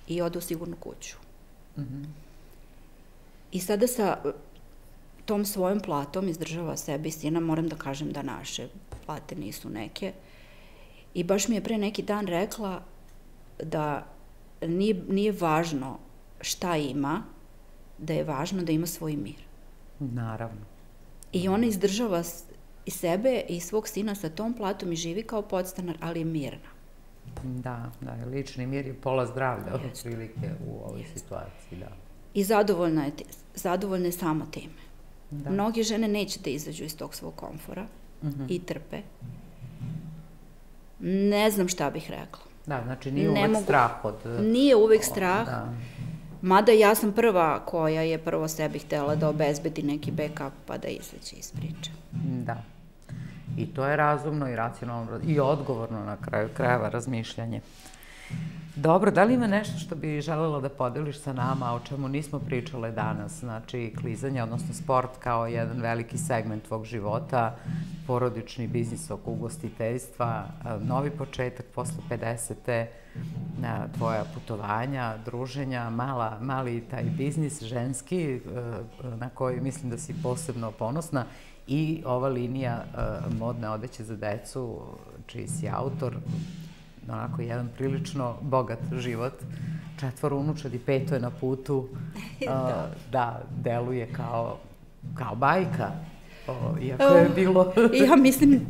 i 0.08 0.22
ode 0.22 0.38
u 0.38 0.42
sigurnu 0.42 0.76
kuću. 0.76 1.16
Mm 1.76 1.80
-hmm. 1.80 2.04
I 3.52 3.60
sada 3.60 3.86
sa 3.86 4.16
tom 5.24 5.44
svojom 5.44 5.80
platom 5.80 6.28
izdržava 6.28 6.76
sebe 6.76 7.08
i 7.08 7.12
sina, 7.12 7.40
moram 7.40 7.68
da 7.68 7.76
kažem 7.76 8.12
da 8.12 8.22
naše 8.22 8.68
plate 9.06 9.34
nisu 9.34 9.70
neke. 9.70 10.12
I 11.14 11.24
baš 11.24 11.48
mi 11.48 11.54
je 11.54 11.64
pre 11.64 11.78
neki 11.78 12.02
dan 12.02 12.26
rekla 12.26 12.82
da 13.62 14.06
nije, 14.66 15.02
nije 15.08 15.32
važno 15.32 15.98
šta 16.40 16.76
ima, 16.76 17.22
da 17.98 18.12
je 18.12 18.24
važno 18.24 18.62
da 18.62 18.72
ima 18.72 18.86
svoj 18.86 19.16
mir. 19.16 19.42
Naravno. 19.98 20.60
I 21.32 21.48
ona 21.48 21.66
izdržava 21.66 22.22
i 22.86 22.90
sebe 22.90 23.42
i 23.48 23.60
svog 23.60 23.88
sina 23.88 24.14
sa 24.14 24.28
tom 24.28 24.54
platom 24.54 24.92
i 24.92 24.96
živi 24.96 25.22
kao 25.22 25.42
podstanar, 25.42 25.96
ali 26.00 26.20
je 26.20 26.24
mirna. 26.24 26.70
Da, 27.44 27.90
da, 28.00 28.16
lični 28.30 28.66
mir 28.66 28.86
je 28.86 28.94
pola 28.94 29.26
zdravlja 29.26 29.74
od 29.74 29.80
prilike 30.02 30.50
u 30.66 30.84
ovoj 30.84 31.00
Jeste. 31.00 31.18
situaciji, 31.18 31.78
da. 31.78 31.88
I 32.34 32.44
zadovoljna 32.44 33.04
je, 33.04 33.12
zadovoljna 33.54 34.06
je 34.06 34.12
samo 34.12 34.46
time. 34.50 34.80
Da. 35.30 35.50
Mnoge 35.50 35.82
žene 35.82 36.08
neće 36.08 36.40
da 36.40 36.50
izađu 36.50 36.84
iz 36.84 36.96
tog 36.96 37.14
svog 37.14 37.34
komfora 37.34 37.86
mhm. 38.22 38.42
-huh. 38.42 38.46
i 38.48 38.58
trpe. 38.58 39.02
Ne 41.00 41.50
znam 41.50 41.68
šta 41.68 41.90
bih 41.90 42.10
rekla. 42.10 42.42
Da, 42.66 42.82
znači 42.84 43.10
nije 43.10 43.30
ne 43.30 43.40
uvek 43.40 43.52
mogu, 43.52 43.64
strah 43.64 44.04
od... 44.04 44.14
Nije 44.40 44.76
uvek 44.76 45.04
strah. 45.04 45.46
Da. 45.46 45.72
Mada 46.42 46.72
ja 46.72 46.94
sam 46.94 47.12
prva 47.12 47.60
koja 47.64 48.02
je 48.02 48.18
prvo 48.18 48.48
sebi 48.48 48.78
htela 48.78 49.14
da 49.14 49.28
obezbedi 49.28 49.82
neki 49.82 50.10
backup 50.10 50.52
pa 50.66 50.78
da 50.78 50.88
izađe 50.88 51.36
iz 51.36 51.52
priče. 51.52 51.90
Da. 52.44 52.62
I 53.56 53.66
to 53.66 53.86
je 53.86 53.96
razumno 53.96 54.48
i 54.48 54.56
racionalno 54.56 55.20
i 55.26 55.40
odgovorno 55.40 56.04
na 56.04 56.16
kraju 56.16 56.48
krajeva 56.56 56.88
razmišljanje. 56.88 57.60
Dobro, 58.76 59.10
da 59.10 59.24
li 59.24 59.34
ima 59.34 59.46
nešto 59.46 59.78
što 59.78 59.94
bi 59.94 60.20
želela 60.20 60.60
da 60.60 60.68
podeliš 60.68 61.18
sa 61.18 61.32
nama, 61.32 61.74
o 61.74 61.80
čemu 61.80 62.08
nismo 62.08 62.38
pričale 62.38 62.90
danas? 62.90 63.40
Znači, 63.40 63.94
klizanje, 64.00 64.42
odnosno 64.42 64.74
sport 64.74 65.10
kao 65.18 65.46
jedan 65.46 65.80
veliki 65.80 66.18
segment 66.18 66.64
tvog 66.64 66.84
života, 66.84 67.56
porodični 68.06 68.66
biznis 68.66 69.10
oko 69.10 69.30
ugostiteljstva, 69.30 70.46
novi 70.80 71.10
početak 71.10 71.66
posle 71.74 72.02
50. 72.10 72.86
tvoja 73.98 74.24
putovanja, 74.34 75.16
druženja, 75.24 75.90
mala, 75.90 76.38
mali 76.40 76.80
taj 76.90 77.02
biznis 77.02 77.62
ženski, 77.62 78.34
e, 78.34 78.40
na 79.16 79.28
koji 79.28 79.60
mislim 79.60 79.90
da 79.90 79.98
si 79.98 80.14
posebno 80.22 80.70
ponosna 80.70 81.24
i 81.66 82.02
ova 82.06 82.28
linija 82.28 82.84
e, 82.84 83.00
modne 83.38 83.70
odeće 83.70 84.04
za 84.04 84.16
decu, 84.16 84.80
čiji 85.26 85.48
si 85.48 85.68
autor, 85.68 86.16
onako 87.08 87.42
jedan 87.42 87.68
prilično 87.76 88.36
bogat 88.40 88.78
život. 88.98 89.32
Četvoro 90.00 90.36
unučadi, 90.36 90.78
peto 90.78 91.14
je 91.14 91.20
na 91.20 91.30
putu. 91.30 91.88
da. 92.46 92.90
da, 93.12 93.42
deluje 93.62 94.12
kao, 94.12 94.58
kao 95.14 95.34
bajka. 95.34 95.92
O, 96.48 96.76
iako 96.82 97.04
je 97.04 97.28
bilo... 97.34 97.72
ja 98.08 98.16
mislim 98.16 98.60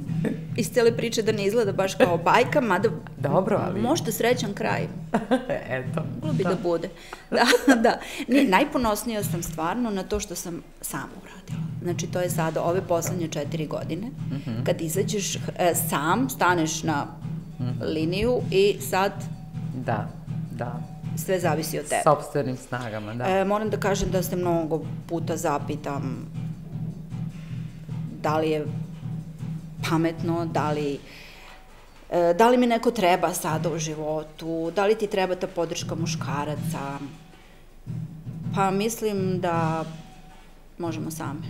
iz 0.56 0.70
cele 0.70 0.96
priče 0.96 1.22
da 1.22 1.32
ne 1.32 1.44
izgleda 1.44 1.72
baš 1.72 1.94
kao 1.94 2.18
bajka, 2.18 2.60
mada 2.60 2.88
Dobro, 3.18 3.60
ali... 3.64 3.80
možda 3.80 4.12
srećan 4.12 4.54
kraj. 4.54 4.82
Eto. 5.78 6.02
Moglo 6.14 6.32
bi 6.32 6.44
da. 6.44 6.48
da 6.48 6.56
bude. 6.62 6.88
Da, 7.30 7.46
da. 7.84 8.00
Ne, 8.28 8.44
najponosnija 8.44 9.24
sam 9.24 9.42
stvarno 9.42 9.90
na 9.90 10.02
to 10.02 10.20
što 10.20 10.34
sam 10.34 10.62
sama 10.80 11.12
uradila. 11.22 11.60
Znači, 11.82 12.06
to 12.06 12.20
je 12.20 12.30
sada 12.30 12.62
ove 12.62 12.80
poslednje 12.88 13.28
četiri 13.28 13.66
godine. 13.66 14.06
Mhm. 14.06 14.50
-huh. 14.50 14.66
Kad 14.66 14.80
izađeš 14.80 15.36
e, 15.36 15.74
sam, 15.88 16.30
staneš 16.30 16.82
na 16.82 17.06
-hmm. 17.60 17.94
liniju 17.94 18.40
i 18.50 18.76
sad... 18.80 19.12
Da, 19.74 20.08
da. 20.50 20.80
Sve 21.16 21.40
zavisi 21.40 21.78
od 21.78 21.88
tebe. 21.88 22.02
Sobstvenim 22.02 22.56
snagama, 22.56 23.14
da. 23.14 23.24
E, 23.24 23.44
moram 23.44 23.70
da 23.70 23.76
kažem 23.76 24.10
da 24.10 24.22
se 24.22 24.36
mnogo 24.36 24.80
puta 25.06 25.36
zapitam 25.36 26.30
da 28.22 28.38
li 28.38 28.50
je 28.50 28.66
pametno, 29.90 30.46
da 30.46 30.70
li 30.70 30.98
e, 32.10 32.34
da 32.38 32.48
li 32.48 32.58
mi 32.58 32.66
neko 32.66 32.90
treba 32.90 33.34
sada 33.34 33.72
u 33.72 33.78
životu, 33.78 34.72
da 34.76 34.86
li 34.86 34.94
ti 34.94 35.06
treba 35.06 35.34
ta 35.34 35.46
podrška 35.46 35.94
muškaraca. 35.94 36.98
Pa 38.54 38.70
mislim 38.70 39.40
da 39.40 39.84
možemo 40.78 41.10
same. 41.10 41.40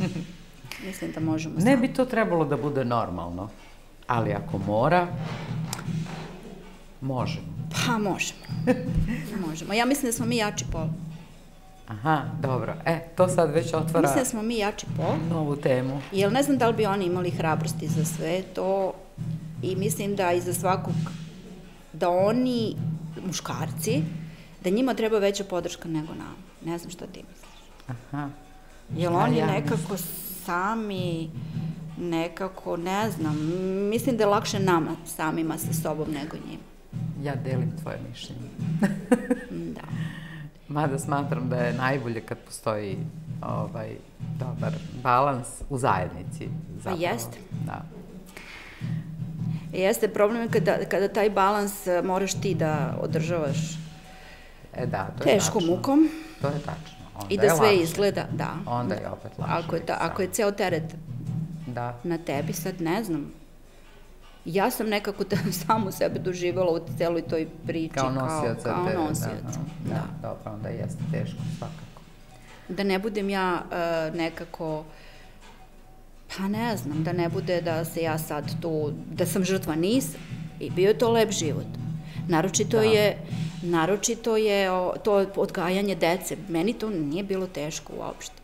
mislim 0.86 1.12
da 1.12 1.20
možemo 1.20 1.60
same. 1.60 1.70
Ne 1.70 1.76
bi 1.76 1.92
to 1.94 2.04
trebalo 2.04 2.44
da 2.44 2.56
bude 2.56 2.84
normalno. 2.84 3.48
Ali 4.06 4.32
ako 4.32 4.58
mora, 4.58 5.06
možemo. 7.00 7.46
Pa 7.70 7.98
možemo. 7.98 8.40
možemo. 9.48 9.72
Ja 9.72 9.84
mislim 9.84 10.08
da 10.08 10.12
smo 10.12 10.26
mi 10.26 10.36
jači 10.36 10.64
pol. 10.72 10.86
Aha, 11.88 12.22
dobro. 12.40 12.74
E, 12.86 13.00
to 13.16 13.28
sad 13.28 13.50
već 13.50 13.74
otvara... 13.74 14.00
Mislim 14.00 14.18
da 14.18 14.30
smo 14.30 14.42
mi 14.42 14.58
jači 14.58 14.86
pol. 14.96 15.16
Novu 15.30 15.56
temu. 15.56 16.00
Jel 16.12 16.32
ne 16.32 16.42
znam 16.42 16.58
da 16.58 16.68
li 16.68 16.74
bi 16.74 16.86
oni 16.86 17.04
imali 17.04 17.30
hrabrosti 17.30 17.88
za 17.88 18.04
sve 18.04 18.42
to 18.42 18.92
i 19.62 19.76
mislim 19.76 20.16
da 20.16 20.32
iza 20.32 20.54
svakog, 20.54 20.94
da 21.92 22.08
oni 22.10 22.76
muškarci, 23.26 24.02
da 24.64 24.70
njima 24.70 24.94
treba 24.94 25.18
veća 25.18 25.44
podrška 25.44 25.88
nego 25.88 26.14
nama. 26.14 26.44
Ne 26.64 26.78
znam 26.78 26.90
šta 26.90 27.06
ti 27.06 27.22
misliš. 27.28 27.54
Aha. 27.88 28.28
Jer 28.96 29.12
oni 29.12 29.36
ja 29.36 29.46
nekako 29.46 29.96
sami 30.44 31.30
nekako, 31.98 32.76
ne 32.76 33.10
znam, 33.10 33.36
mislim 33.90 34.16
da 34.16 34.22
je 34.22 34.28
lakše 34.28 34.60
nama 34.60 34.96
samima 35.06 35.58
sa 35.58 35.72
sobom 35.72 36.08
nego 36.10 36.36
njima. 36.50 36.62
Ja 37.22 37.34
delim 37.34 37.72
tvoje 37.82 37.98
mišljenje. 38.08 38.48
da. 39.50 39.80
Mada 40.74 40.98
smatram 40.98 41.48
da 41.48 41.56
je 41.56 41.72
najbolje 41.72 42.20
kad 42.20 42.38
postoji 42.38 42.98
ovaj, 43.42 43.96
dobar 44.38 44.72
balans 45.02 45.48
u 45.70 45.78
zajednici. 45.78 46.48
Pa 46.48 46.76
zapravo. 46.76 46.96
Pa 46.96 47.02
jeste. 47.02 47.38
Da. 47.66 47.82
Jeste, 49.72 50.08
problem 50.08 50.42
je 50.42 50.48
kada, 50.48 50.76
kada 50.90 51.08
taj 51.08 51.30
balans 51.30 51.86
e, 51.86 52.02
moraš 52.02 52.34
ti 52.34 52.54
da 52.54 52.96
održavaš 53.00 53.58
e, 54.74 54.86
da, 54.86 55.10
to 55.18 55.28
je 55.28 55.34
teškom 55.34 55.60
tačno. 55.60 55.76
mukom. 55.76 56.08
To 56.40 56.48
je 56.48 56.58
tačno. 56.58 56.94
Onda 57.14 57.26
I 57.34 57.36
da 57.36 57.56
sve 57.56 57.66
lakše. 57.66 57.82
izgleda, 57.82 58.26
da. 58.32 58.54
Onda 58.66 58.94
je 58.94 59.08
opet 59.08 59.32
lakše. 59.38 59.54
Ako 59.54 59.76
je, 59.76 59.86
ta, 59.86 59.96
ako 60.00 60.22
je 60.22 60.28
ceo 60.32 60.50
teret 60.50 60.94
da. 61.74 61.98
na 62.04 62.18
tebi, 62.18 62.52
sad 62.52 62.80
ne 62.80 63.04
znam, 63.04 63.32
ja 64.44 64.70
sam 64.70 64.88
nekako 64.88 65.24
da 65.24 65.36
samu 65.66 65.92
sebe 65.92 66.18
doživjela 66.18 66.72
u 66.72 66.80
celoj 66.98 67.22
toj 67.22 67.48
priči. 67.66 67.94
Kao 67.94 68.10
nosioca. 68.10 68.62
Kao, 68.62 68.84
kao 68.92 69.08
nosioca, 69.08 69.60
da, 69.84 69.88
da. 69.88 69.94
da. 69.94 70.28
Dobro, 70.28 70.52
onda 70.52 70.68
jeste 70.68 71.02
teško, 71.12 71.38
svakako. 71.58 72.00
Da 72.68 72.82
ne 72.82 72.98
budem 72.98 73.30
ja 73.30 73.62
uh, 73.64 74.16
nekako, 74.16 74.84
pa 76.36 76.48
ne 76.48 76.76
znam, 76.76 77.04
da 77.04 77.12
ne 77.12 77.28
bude 77.28 77.60
da 77.60 77.84
se 77.84 78.02
ja 78.02 78.18
sad 78.18 78.60
tu, 78.62 78.92
da 79.12 79.26
sam 79.26 79.44
žrtva 79.44 79.74
nisam. 79.74 80.20
I 80.60 80.70
bio 80.70 80.88
je 80.88 80.98
to 80.98 81.10
lep 81.10 81.30
život. 81.30 81.66
Naročito 82.28 82.76
da. 82.76 82.82
je, 82.82 83.18
naročito 83.64 84.36
je 84.36 84.68
to 85.02 85.26
odgajanje 85.36 85.94
dece. 85.94 86.36
Meni 86.48 86.72
to 86.72 86.90
nije 86.90 87.22
bilo 87.22 87.46
teško 87.46 87.92
uopšte. 87.98 88.34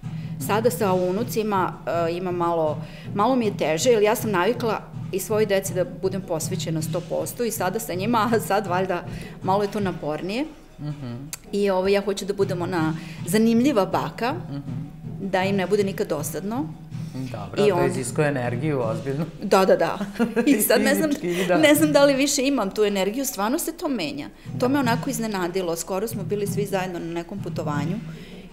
Sada 0.46 0.70
sa 0.70 0.92
unucima 0.92 1.74
uh, 1.74 2.16
ima 2.16 2.30
malo, 2.30 2.82
malo 3.14 3.36
mi 3.36 3.44
je 3.44 3.56
teže, 3.56 3.90
jer 3.90 4.02
ja 4.02 4.14
sam 4.16 4.30
navikla 4.30 4.80
i 5.12 5.20
svoji 5.20 5.46
deci 5.46 5.74
da 5.74 5.84
budem 5.84 6.22
posvećena 6.22 6.82
100% 6.82 7.46
i 7.46 7.50
sada 7.50 7.78
sa 7.78 7.94
njima, 7.94 8.18
a 8.34 8.40
sad 8.40 8.66
valjda 8.66 9.04
malo 9.42 9.62
je 9.62 9.70
to 9.70 9.80
napornije. 9.80 10.44
Mm 10.78 10.86
-hmm. 10.86 11.16
I 11.52 11.70
ovo, 11.70 11.88
ja 11.88 12.04
hoću 12.04 12.24
da 12.24 12.32
budem 12.32 12.62
ona 12.62 12.94
zanimljiva 13.26 13.86
baka, 13.86 14.32
mm 14.32 14.54
-hmm. 14.54 15.30
da 15.30 15.44
im 15.44 15.56
ne 15.56 15.66
bude 15.66 15.84
nikad 15.84 16.08
dosadno. 16.08 16.68
Dobro, 17.14 17.66
I 17.66 17.72
on... 17.72 17.78
to 17.78 17.86
iziskuje 17.86 18.28
energiju, 18.28 18.80
ozbiljno. 18.82 19.24
Da, 19.42 19.64
da, 19.64 19.76
da. 19.76 19.98
I 20.46 20.60
sad 20.60 20.82
ne 20.82 20.94
znam, 20.94 21.10
da. 21.48 21.58
ne 21.58 21.74
znam 21.74 21.92
da 21.92 22.04
li 22.04 22.14
više 22.14 22.46
imam 22.46 22.70
tu 22.70 22.84
energiju, 22.84 23.24
stvarno 23.24 23.58
se 23.58 23.72
to 23.72 23.88
menja. 23.88 24.28
To 24.60 24.68
me 24.68 24.78
onako 24.78 25.10
iznenadilo. 25.10 25.76
Skoro 25.76 26.08
smo 26.08 26.22
bili 26.22 26.46
svi 26.46 26.66
zajedno 26.66 26.98
na 26.98 27.12
nekom 27.12 27.42
putovanju. 27.42 27.96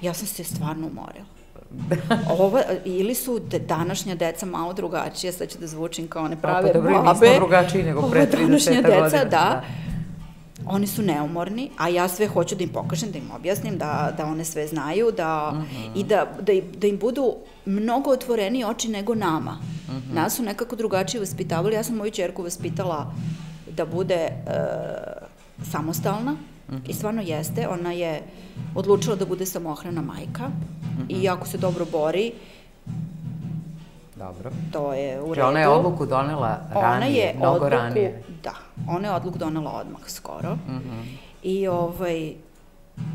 Ja 0.02 0.14
sam 0.14 0.28
se 0.28 0.44
stvarno 0.44 0.88
umorila. 0.88 1.26
Ova, 2.40 2.62
ili 2.86 3.16
su 3.16 3.40
de, 3.40 3.60
današnja 3.60 4.16
deca 4.16 4.46
malo 4.46 4.74
drugačije, 4.74 5.32
sad 5.32 5.50
ću 5.50 5.58
da 5.60 5.68
zvučim 5.68 6.08
kao 6.08 6.24
one 6.24 6.42
prave 6.42 6.68
pa, 6.68 6.74
dobro, 6.74 7.04
babe. 7.04 7.36
Drugačiji 7.36 7.84
nego 7.84 8.10
pre 8.10 8.22
30 8.22 8.30
godina. 8.30 8.48
Današnja 8.48 8.82
deca, 8.82 9.24
da. 9.24 9.30
da. 9.30 9.64
Oni 10.70 10.88
su 10.88 11.02
neumorni, 11.02 11.70
a 11.78 11.90
ja 11.90 12.08
sve 12.08 12.28
hoću 12.28 12.56
da 12.56 12.64
im 12.64 12.70
pokažem, 12.70 13.12
da 13.12 13.18
im 13.18 13.32
objasnim, 13.32 13.78
da, 13.78 14.14
da 14.18 14.26
one 14.26 14.46
sve 14.46 14.68
znaju, 14.68 15.12
da, 15.12 15.52
uh. 15.54 15.58
-huh. 15.58 15.92
i 15.96 16.04
da, 16.04 16.26
da, 16.42 16.54
da 16.78 16.88
im 16.88 16.98
budu 16.98 17.36
mnogo 17.66 18.10
otvoreniji 18.12 18.64
oči 18.64 18.88
nego 18.88 19.16
nama. 19.16 19.58
Uh. 19.88 19.94
-huh. 19.94 20.14
Nas 20.14 20.36
su 20.36 20.44
nekako 20.44 20.76
drugačije 20.76 21.20
vaspitavali. 21.20 21.76
Ja 21.76 21.84
sam 21.84 21.96
moju 21.96 22.12
čerku 22.12 22.44
vaspitala 22.44 23.14
da 23.78 23.86
bude 23.86 24.16
e, 24.16 24.32
samostalna, 25.64 26.36
Mm 26.70 26.76
-hmm. 26.76 26.90
I 26.90 26.94
stvarno 26.94 27.22
jeste, 27.22 27.68
ona 27.68 27.92
je 27.92 28.22
odlučila 28.76 29.16
da 29.16 29.26
bude 29.26 29.46
samohrana 29.46 30.02
majka 30.02 30.48
mm 30.48 30.54
-hmm. 30.98 31.06
i 31.10 31.24
jako 31.24 31.48
se 31.48 31.58
dobro 31.58 31.86
bori. 31.86 32.32
Dobro. 34.18 34.52
To 34.72 34.94
je 34.94 35.22
u 35.22 35.34
redu. 35.34 35.48
Ona 35.48 35.60
je 35.60 35.68
odluku 35.68 36.06
donela 36.06 36.60
ranije, 36.74 36.96
ona 36.96 37.06
je 37.06 37.34
mnogo 37.36 37.56
odluku, 37.56 37.70
ranije. 37.70 38.24
Da, 38.44 38.54
ona 38.90 39.08
je 39.08 39.14
odluku 39.14 39.38
donela 39.38 39.72
odmah 39.72 40.02
skoro. 40.08 40.56
Mm 40.56 40.72
-hmm. 40.72 41.04
I 41.44 41.68
ovaj, 41.68 42.34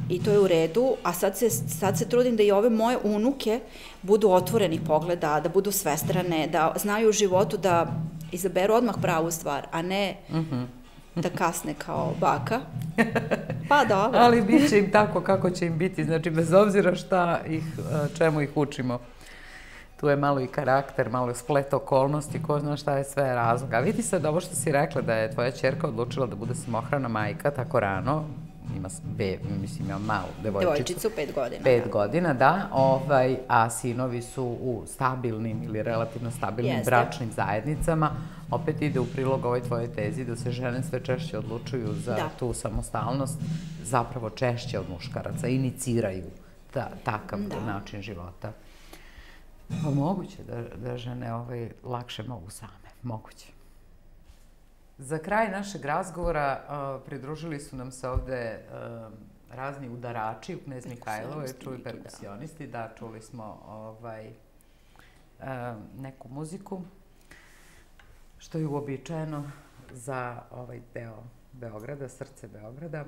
I 0.09 0.23
to 0.23 0.31
je 0.31 0.41
u 0.41 0.49
redu, 0.49 0.95
a 1.03 1.13
sad 1.13 1.37
se, 1.37 1.51
sad 1.51 1.99
se 1.99 2.09
trudim 2.09 2.37
da 2.37 2.43
i 2.43 2.53
ove 2.53 2.71
moje 2.71 2.99
unuke 3.05 3.61
budu 4.03 4.31
otvorenih 4.31 4.81
pogleda, 4.87 5.41
da 5.41 5.49
budu 5.49 5.73
svestrane, 5.73 6.47
da 6.47 6.73
znaju 6.77 7.09
u 7.09 7.13
životu 7.13 7.57
da 7.57 7.87
izaberu 8.33 8.75
odmah 8.75 8.95
pravu 9.03 9.31
stvar, 9.31 9.67
a 9.73 9.83
ne 9.83 10.17
mm 10.31 10.39
-hmm 10.39 10.67
da 11.15 11.29
kasne 11.29 11.75
kao 11.75 12.15
baka. 12.21 12.61
Pa 13.69 13.85
dobro. 13.85 14.19
Ali 14.25 14.43
bit 14.43 14.71
će 14.71 14.79
im 14.79 14.91
tako 14.91 15.21
kako 15.21 15.51
će 15.51 15.67
im 15.67 15.79
biti, 15.79 16.05
znači 16.05 16.31
bez 16.31 16.53
obzira 16.53 16.95
šta 16.95 17.41
ih, 17.49 17.65
čemu 18.19 18.41
ih 18.41 18.51
učimo. 18.55 18.99
Tu 20.03 20.09
je 20.09 20.17
malo 20.17 20.41
i 20.41 20.47
karakter, 20.47 21.11
malo 21.11 21.29
je 21.29 21.35
splet 21.35 21.73
okolnosti, 21.73 22.43
ko 22.43 22.61
zna 22.61 22.77
šta 22.77 22.97
je 22.97 23.05
sve 23.05 23.35
razlog. 23.35 23.75
A 23.75 23.81
vidi 23.81 24.03
sad 24.03 24.25
ovo 24.25 24.41
što 24.41 24.55
si 24.55 24.73
rekla 24.73 25.03
da 25.03 25.15
je 25.15 25.31
tvoja 25.31 25.51
čerka 25.51 25.87
odlučila 25.87 26.27
da 26.27 26.37
bude 26.37 26.55
samohrana 26.55 27.09
majka 27.09 27.51
tako 27.51 27.81
rano, 27.81 28.25
ima 28.77 28.89
be, 29.17 29.39
mislim, 29.61 29.89
ima 29.89 29.99
malu 29.99 30.29
devojčicu. 30.43 30.71
Devojčicu, 30.71 31.11
pet 31.17 31.35
godina. 31.35 31.65
Pet 31.65 31.85
da. 31.85 31.91
godina, 31.91 32.35
da. 32.35 32.69
Ovaj, 32.73 33.37
a 33.49 33.71
sinovi 33.71 34.23
su 34.23 34.45
u 34.45 34.83
stabilnim 34.87 35.63
ili 35.63 35.83
relativno 35.83 36.31
stabilnim 36.31 36.75
Jeste. 36.75 36.91
bračnim 36.91 37.31
zajednicama. 37.33 38.11
Opet 38.51 38.83
ide 38.83 39.01
u 39.01 39.07
prilog 39.07 39.45
ovoj 39.45 39.63
tvojoj 39.63 39.93
tezi 39.93 40.25
da 40.25 40.37
se 40.37 40.51
žene 40.51 40.83
sve 40.83 41.05
češće 41.05 41.39
odlučuju 41.39 41.93
za 41.93 42.15
da. 42.15 42.29
tu 42.39 42.53
samostalnost, 42.53 43.41
zapravo 43.85 44.31
češće 44.31 44.79
od 44.79 44.91
muškaraca, 44.91 45.49
iniciraju 45.49 46.25
ta, 46.73 46.89
takav 47.05 47.39
da. 47.39 47.73
način 47.73 48.03
života. 48.03 48.53
Pa 49.85 49.91
moguće 49.91 50.45
da, 50.45 50.63
da 50.63 50.97
žene 50.97 51.35
ovaj, 51.35 51.71
lakše 51.83 52.23
mogu 52.23 52.51
same, 52.51 52.89
moguće. 53.03 53.53
Za 54.99 55.19
kraj 55.19 55.51
našeg 55.51 55.85
razgovora 55.85 56.61
uh, 56.63 57.07
pridružili 57.07 57.61
su 57.61 57.77
nam 57.77 57.91
se 57.91 58.09
ovde 58.09 58.61
uh, 58.61 59.13
razni 59.51 59.89
udarači 59.89 60.57
u 60.57 60.61
Knez 60.65 60.87
Mihajlovoj, 60.87 61.47
čuli 61.63 61.83
perkusionisti, 61.83 62.67
da. 62.67 62.79
da, 62.79 62.95
čuli 62.95 63.23
smo 63.23 63.63
ovaj, 63.69 64.29
uh, 64.29 65.47
neku 65.99 66.29
muziku, 66.29 66.83
što 68.39 68.59
je 68.59 68.67
uobičajeno 68.67 69.51
za 69.93 70.43
ovaj 70.51 70.81
deo 70.95 71.23
Beograda, 71.53 72.09
srce 72.09 72.49
Beograda. 72.49 73.05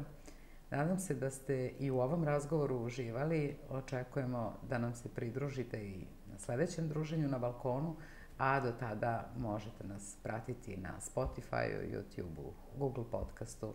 Nadam 0.71 0.99
se 0.99 1.15
da 1.15 1.31
ste 1.31 1.73
i 1.79 1.91
u 1.91 2.01
ovom 2.01 2.25
razgovoru 2.25 2.77
uživali. 2.77 3.57
Očekujemo 3.71 4.55
da 4.69 4.79
nam 4.79 4.95
se 4.95 5.09
pridružite 5.09 5.89
i 5.89 6.07
sledećem 6.39 6.89
druženju 6.89 7.28
na 7.28 7.39
balkonu 7.39 7.97
a 8.39 8.61
do 8.61 8.72
tada 8.72 9.30
možete 9.37 9.87
nas 9.87 10.16
pratiti 10.22 10.76
na 10.76 10.95
Spotify, 11.01 11.93
YouTube-u, 11.93 12.53
Google 12.78 13.05
podcastu 13.11 13.74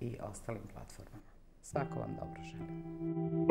i 0.00 0.16
ostalim 0.20 0.62
platformama. 0.74 1.22
Svako 1.62 2.00
vam 2.00 2.16
dobro 2.20 2.42
želim. 2.42 3.46